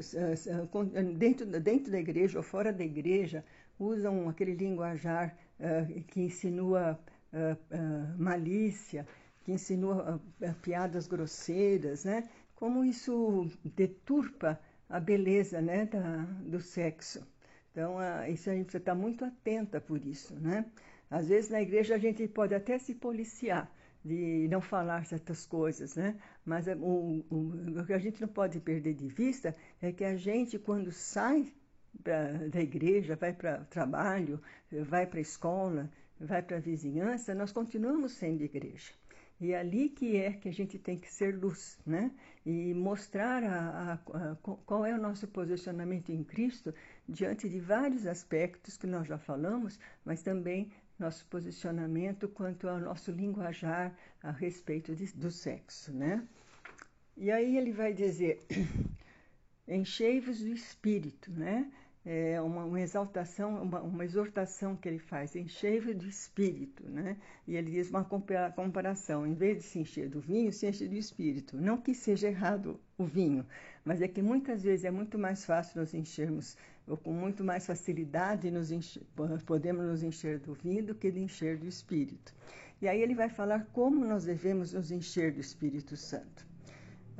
dentro, 1.17 1.45
dentro 1.45 1.91
da 1.91 1.99
igreja 1.99 2.37
ou 2.39 2.43
fora 2.43 2.73
da 2.73 2.83
igreja, 2.83 3.43
usam 3.79 4.29
aquele 4.29 4.53
linguajar 4.53 5.37
uh, 5.59 6.03
que 6.03 6.21
insinua 6.21 6.99
uh, 7.33 8.21
malícia, 8.21 9.07
que 9.43 9.51
insinua 9.51 10.21
piadas 10.61 11.07
grosseiras, 11.07 12.05
né? 12.05 12.29
como 12.55 12.83
isso 12.83 13.49
deturpa 13.63 14.59
a 14.87 14.99
beleza 14.99 15.61
né, 15.61 15.85
da, 15.85 16.17
do 16.45 16.59
sexo. 16.59 17.25
Então, 17.71 17.97
isso 18.27 18.49
a 18.49 18.53
gente 18.53 18.65
precisa 18.65 18.81
estar 18.81 18.95
muito 18.95 19.23
atenta 19.23 19.79
por 19.79 20.05
isso, 20.05 20.35
né? 20.35 20.65
Às 21.09 21.27
vezes 21.27 21.49
na 21.49 21.61
igreja 21.61 21.95
a 21.95 21.97
gente 21.97 22.27
pode 22.27 22.53
até 22.53 22.77
se 22.77 22.95
policiar 22.95 23.71
de 24.03 24.47
não 24.49 24.61
falar 24.61 25.05
certas 25.05 25.45
coisas, 25.45 25.95
né? 25.95 26.19
Mas 26.45 26.67
o, 26.67 27.23
o, 27.29 27.79
o 27.79 27.85
que 27.85 27.93
a 27.93 27.99
gente 27.99 28.19
não 28.21 28.27
pode 28.27 28.59
perder 28.59 28.93
de 28.93 29.07
vista 29.07 29.55
é 29.81 29.91
que 29.91 30.03
a 30.03 30.15
gente, 30.15 30.57
quando 30.57 30.91
sai 30.91 31.53
pra, 32.03 32.31
da 32.49 32.61
igreja, 32.61 33.15
vai 33.15 33.33
para 33.33 33.63
trabalho, 33.65 34.41
vai 34.71 35.05
para 35.05 35.19
a 35.19 35.21
escola, 35.21 35.89
vai 36.19 36.41
para 36.41 36.57
a 36.57 36.59
vizinhança, 36.59 37.35
nós 37.35 37.51
continuamos 37.51 38.13
sendo 38.13 38.43
igreja. 38.43 38.91
E 39.41 39.53
é 39.53 39.59
ali 39.59 39.89
que 39.89 40.17
é 40.17 40.33
que 40.33 40.47
a 40.47 40.53
gente 40.53 40.77
tem 40.77 40.95
que 40.99 41.11
ser 41.11 41.35
luz, 41.35 41.79
né? 41.83 42.11
E 42.45 42.75
mostrar 42.75 43.43
a, 43.43 43.93
a, 44.13 44.31
a, 44.31 44.35
qual 44.35 44.85
é 44.85 44.93
o 44.93 45.01
nosso 45.01 45.27
posicionamento 45.27 46.11
em 46.11 46.23
Cristo 46.23 46.71
diante 47.09 47.49
de 47.49 47.59
vários 47.59 48.05
aspectos 48.05 48.77
que 48.77 48.85
nós 48.85 49.07
já 49.07 49.17
falamos, 49.17 49.79
mas 50.05 50.21
também 50.21 50.71
nosso 50.99 51.25
posicionamento 51.25 52.29
quanto 52.29 52.69
ao 52.69 52.79
nosso 52.79 53.11
linguajar 53.11 53.97
a 54.21 54.29
respeito 54.29 54.95
de, 54.95 55.07
do 55.17 55.31
sexo, 55.31 55.91
né? 55.91 56.23
E 57.17 57.31
aí 57.31 57.57
ele 57.57 57.71
vai 57.71 57.93
dizer: 57.93 58.45
enchei-vos 59.67 60.39
do 60.39 60.49
espírito, 60.49 61.31
né? 61.31 61.71
É 62.03 62.41
uma, 62.41 62.65
uma 62.65 62.81
exaltação, 62.81 63.61
uma, 63.61 63.81
uma, 63.81 64.03
exortação 64.03 64.75
que 64.75 64.89
ele 64.89 64.97
faz, 64.97 65.35
enchei-vos 65.35 65.95
do 65.95 66.07
Espírito, 66.07 66.83
né? 66.89 67.17
E 67.47 67.55
ele 67.55 67.71
diz 67.71 67.89
uma 67.91 68.03
comparação, 68.03 69.25
em 69.25 69.33
vez 69.33 69.57
de 69.57 69.63
se 69.63 69.79
encher 69.79 70.09
do 70.09 70.19
vinho, 70.19 70.51
se 70.51 70.67
enche 70.67 70.87
do 70.87 70.95
Espírito. 70.95 71.57
Não 71.57 71.77
que 71.77 71.93
seja 71.93 72.27
errado 72.27 72.79
o 72.97 73.05
vinho, 73.05 73.45
mas 73.85 74.01
é 74.01 74.07
que 74.07 74.21
muitas 74.21 74.63
vezes 74.63 74.85
é 74.85 74.91
muito 74.91 75.17
mais 75.19 75.45
fácil 75.45 75.79
nos 75.79 75.93
enchermos, 75.93 76.57
ou 76.87 76.97
com 76.97 77.13
muito 77.13 77.43
mais 77.43 77.67
facilidade 77.67 78.49
nos 78.49 78.71
encher, 78.71 79.03
podemos 79.45 79.85
nos 79.85 80.01
encher 80.01 80.39
do 80.39 80.55
vinho 80.55 80.83
do 80.83 80.95
que 80.95 81.11
de 81.11 81.19
encher 81.19 81.57
do 81.57 81.67
Espírito. 81.67 82.33
E 82.81 82.87
aí 82.87 82.99
ele 82.99 83.13
vai 83.13 83.29
falar 83.29 83.67
como 83.71 84.03
nós 84.03 84.23
devemos 84.23 84.73
nos 84.73 84.89
encher 84.89 85.31
do 85.31 85.39
Espírito 85.39 85.95
Santo. 85.95 86.50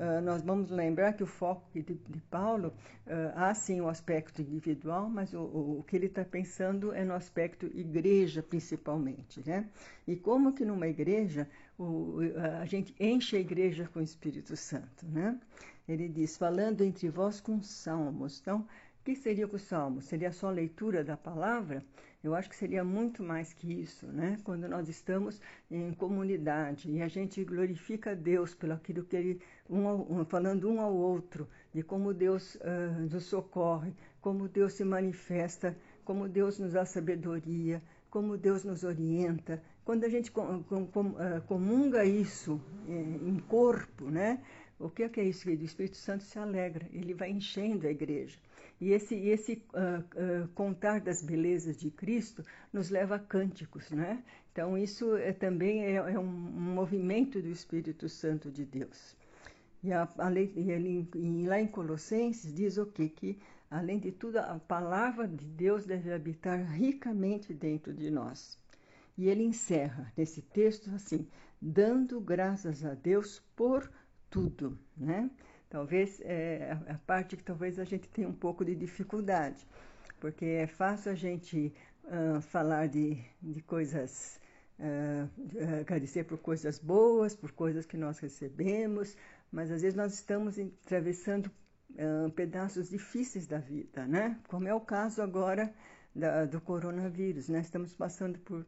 Uh, 0.02 0.20
nós 0.20 0.42
vamos 0.42 0.72
lembrar 0.72 1.14
que 1.14 1.22
o 1.22 1.28
foco 1.28 1.62
de, 1.76 1.84
de 1.84 2.22
Paulo, 2.22 2.70
uh, 3.06 3.34
há 3.36 3.54
sim 3.54 3.82
o 3.82 3.88
aspecto 3.88 4.42
individual, 4.42 5.08
mas 5.08 5.32
o, 5.32 5.42
o, 5.42 5.80
o 5.80 5.84
que 5.84 5.96
ele 5.96 6.08
está 6.08 6.26
pensando 6.26 6.92
é 6.92 7.06
no 7.06 7.14
aspecto 7.14 7.68
igreja, 7.68 8.42
principalmente. 8.42 9.48
Né? 9.48 9.70
E 10.08 10.16
como 10.16 10.54
que 10.54 10.66
numa 10.66 10.88
igreja 10.88 11.48
o, 11.78 12.18
a 12.60 12.66
gente 12.66 12.96
enche 13.00 13.38
a 13.38 13.40
igreja 13.40 13.88
com 13.94 14.00
o 14.00 14.04
Espírito 14.04 14.58
Santo. 14.58 15.06
Né? 15.06 15.40
Ele 15.88 16.10
diz, 16.10 16.36
falando 16.36 16.82
entre 16.82 17.08
vós 17.08 17.40
com 17.40 17.62
salmos. 17.62 18.40
Então, 18.42 18.66
o 19.02 19.04
que 19.04 19.16
seria 19.16 19.48
o 19.48 19.58
salmo? 19.58 20.00
Seria 20.00 20.32
só 20.32 20.50
a 20.50 20.52
leitura 20.52 21.04
da 21.04 21.18
palavra? 21.18 21.84
Eu 22.24 22.36
acho 22.36 22.48
que 22.48 22.56
seria 22.56 22.84
muito 22.84 23.24
mais 23.24 23.52
que 23.52 23.82
isso, 23.82 24.06
né? 24.06 24.38
Quando 24.44 24.70
nós 24.70 24.88
estamos 24.88 25.42
em 25.72 25.92
comunidade 25.92 26.88
e 26.88 27.02
a 27.02 27.08
gente 27.08 27.44
glorifica 27.44 28.16
Deus 28.16 28.54
pelo 28.54 28.74
aquilo 28.74 29.04
que 29.04 29.16
Ele, 29.16 29.42
um, 29.68 30.20
um, 30.20 30.24
falando 30.26 30.70
um 30.70 30.80
ao 30.80 30.94
outro, 30.94 31.48
de 31.74 31.82
como 31.82 32.14
Deus 32.14 32.54
uh, 32.58 33.10
nos 33.12 33.24
socorre, 33.24 33.92
como 34.22 34.48
Deus 34.48 34.74
se 34.74 34.86
manifesta, 34.86 35.76
como 36.06 36.30
Deus 36.30 36.60
nos 36.60 36.74
dá 36.74 36.86
sabedoria, 36.86 37.82
como 38.12 38.38
Deus 38.38 38.64
nos 38.64 38.84
orienta, 38.84 39.60
quando 39.84 40.04
a 40.04 40.10
gente 40.10 40.32
eh, 40.32 41.42
comunga 41.48 42.06
isso 42.06 42.62
eh, 42.88 42.92
em 42.92 43.40
corpo, 43.40 44.12
né? 44.12 44.44
O 44.80 44.90
que 44.90 45.04
é 45.04 45.24
isso? 45.24 45.50
O 45.50 45.52
Espírito 45.52 45.98
Santo 45.98 46.24
se 46.24 46.38
alegra, 46.38 46.88
ele 46.94 47.16
vai 47.16 47.32
enchendo 47.32 47.88
a 47.88 47.90
igreja. 47.90 48.38
E 48.82 48.94
esse, 48.94 49.14
esse 49.16 49.64
uh, 49.76 50.44
uh, 50.44 50.48
contar 50.56 51.00
das 51.02 51.22
belezas 51.22 51.78
de 51.78 51.92
Cristo 51.92 52.44
nos 52.74 52.90
leva 52.90 53.18
a 53.18 53.20
cânticos, 53.20 53.92
né? 53.92 54.24
Então, 54.52 54.76
isso 54.76 55.16
é, 55.16 55.32
também 55.32 55.86
é, 55.86 55.94
é 55.94 56.20
um, 56.20 56.24
um, 56.24 56.74
movimento 56.74 57.40
do 57.40 57.48
Espírito 57.48 58.10
Santo 58.10 58.52
de 58.52 58.66
Deus. 58.66 59.16
E, 59.84 59.94
a, 59.94 60.10
a, 60.18 60.32
e, 60.34 60.72
ele, 60.72 61.08
e 61.14 61.46
lá 61.46 61.62
em 61.62 61.68
Colossenses 61.68 62.52
diz 62.52 62.80
o 62.80 62.88
quê? 62.88 63.08
Que, 63.08 63.40
além 63.70 64.00
de 64.00 64.12
tudo, 64.12 64.38
a 64.38 64.60
palavra 64.60 65.28
de 65.28 65.46
Deus 65.46 65.86
deve 65.86 66.12
habitar 66.12 66.60
ricamente 66.66 67.54
dentro 67.54 67.94
de 67.94 68.10
nós. 68.10 68.60
E 69.16 69.30
ele 69.30 69.44
encerra 69.44 70.12
nesse 70.18 70.42
texto 70.42 70.90
assim, 70.96 71.28
dando 71.62 72.20
graças 72.20 72.84
a 72.84 72.96
Deus 72.96 73.44
por 73.56 73.88
tudo, 74.28 74.76
né? 74.98 75.30
Talvez 75.72 76.20
é 76.26 76.78
a 76.86 76.98
parte 76.98 77.38
que 77.38 77.44
talvez 77.44 77.80
a 77.80 77.86
gente 77.86 78.10
tenha 78.10 78.28
um 78.28 78.34
pouco 78.34 78.66
de 78.66 78.76
dificuldade, 78.76 79.66
porque 80.20 80.44
é 80.46 80.68
fácil 80.68 81.14
a 81.14 81.16
gente 81.16 81.74
uh, 82.04 82.42
falar 82.42 82.90
de, 82.90 83.18
de 83.42 83.62
coisas, 83.62 84.38
uh, 84.78 85.80
agradecer 85.80 86.26
por 86.26 86.40
coisas 86.40 86.78
boas, 86.78 87.34
por 87.34 87.54
coisas 87.54 87.86
que 87.86 87.96
nós 87.96 88.20
recebemos, 88.20 89.16
mas 89.50 89.72
às 89.72 89.82
vezes 89.82 89.96
nós 89.96 90.14
estamos 90.14 90.60
atravessando 90.60 91.50
uh, 91.92 92.30
pedaços 92.32 92.90
difíceis 92.90 93.48
da 93.48 93.60
vida, 93.60 94.06
né? 94.06 94.38
Como 94.50 94.68
é 94.68 94.74
o 94.74 94.82
caso 94.82 95.22
agora 95.22 95.74
da, 96.14 96.44
do 96.44 96.60
coronavírus, 96.60 97.48
né? 97.48 97.62
Estamos 97.62 97.94
passando 97.94 98.38
por 98.40 98.66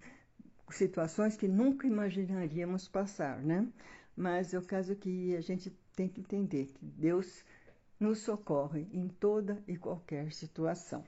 situações 0.70 1.36
que 1.36 1.50
nunca 1.50 1.86
imaginaríamos 1.86 2.88
passar, 2.88 3.42
né? 3.42 3.68
Mas 4.16 4.54
é 4.54 4.58
o 4.58 4.62
caso 4.62 4.96
que 4.96 5.36
a 5.36 5.42
gente 5.42 5.70
tem 5.96 6.08
que 6.08 6.22
entender 6.22 6.68
que 6.74 6.86
Deus 6.86 7.44
nos 8.00 8.20
socorre 8.20 8.88
em 8.92 9.08
toda 9.08 9.64
e 9.68 9.78
qualquer 9.78 10.32
situação. 10.34 11.04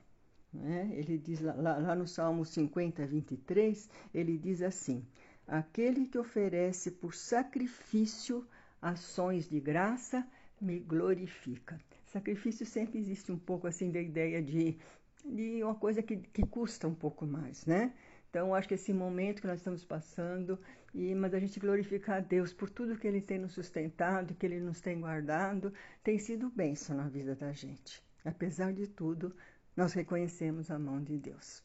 Né? 0.53 0.89
Ele 0.93 1.17
diz 1.17 1.41
lá, 1.41 1.53
lá 1.53 1.95
no 1.95 2.07
Salmo 2.07 2.45
50, 2.45 3.05
23, 3.05 3.89
ele 4.13 4.37
diz 4.37 4.61
assim: 4.61 5.05
Aquele 5.47 6.05
que 6.07 6.17
oferece 6.17 6.91
por 6.91 7.13
sacrifício 7.13 8.47
ações 8.81 9.49
de 9.49 9.59
graça 9.59 10.25
me 10.61 10.79
glorifica. 10.79 11.79
Sacrifício 12.05 12.65
sempre 12.65 12.99
existe 12.99 13.31
um 13.31 13.37
pouco 13.37 13.67
assim 13.67 13.91
da 13.91 13.99
ideia 13.99 14.41
de, 14.41 14.77
de 15.25 15.63
uma 15.63 15.75
coisa 15.75 16.01
que, 16.01 16.17
que 16.17 16.45
custa 16.45 16.87
um 16.87 16.95
pouco 16.95 17.25
mais, 17.25 17.65
né? 17.65 17.93
Então, 18.35 18.53
acho 18.53 18.67
que 18.67 18.73
esse 18.73 18.91
momento 18.91 19.39
que 19.39 19.47
nós 19.47 19.59
estamos 19.59 19.85
passando, 19.85 20.59
e, 20.93 21.15
mas 21.15 21.33
a 21.33 21.39
gente 21.39 21.57
glorificar 21.57 22.17
a 22.17 22.19
Deus 22.19 22.51
por 22.51 22.69
tudo 22.69 22.97
que 22.97 23.07
Ele 23.07 23.21
tem 23.21 23.39
nos 23.39 23.53
sustentado, 23.53 24.35
que 24.35 24.45
Ele 24.45 24.59
nos 24.59 24.81
tem 24.81 24.99
guardado, 24.99 25.73
tem 26.03 26.19
sido 26.19 26.49
bênção 26.49 26.97
na 26.97 27.07
vida 27.07 27.33
da 27.33 27.53
gente. 27.53 28.03
Apesar 28.25 28.73
de 28.73 28.87
tudo, 28.87 29.33
nós 29.73 29.93
reconhecemos 29.93 30.69
a 30.69 30.77
mão 30.77 31.01
de 31.01 31.17
Deus. 31.17 31.63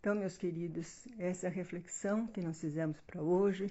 Então, 0.00 0.16
meus 0.16 0.36
queridos, 0.36 1.06
essa 1.20 1.46
é 1.46 1.48
a 1.48 1.52
reflexão 1.52 2.26
que 2.26 2.40
nós 2.40 2.60
fizemos 2.60 3.00
para 3.02 3.22
hoje. 3.22 3.70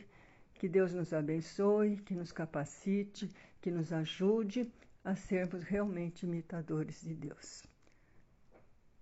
Que 0.53 0.69
Deus 0.69 0.93
nos 0.93 1.11
abençoe, 1.11 1.97
que 1.97 2.13
nos 2.13 2.31
capacite, 2.31 3.29
que 3.59 3.69
nos 3.69 3.91
ajude 3.91 4.71
a 5.03 5.17
sermos 5.17 5.63
realmente 5.63 6.25
imitadores 6.25 7.01
de 7.01 7.13
Deus. 7.13 7.61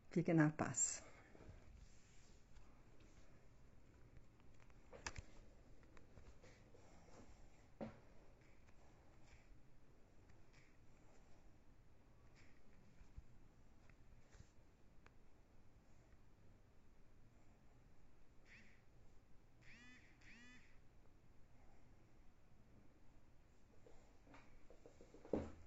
Fique 0.09 0.33
na 0.33 0.49
paz. 0.49 1.07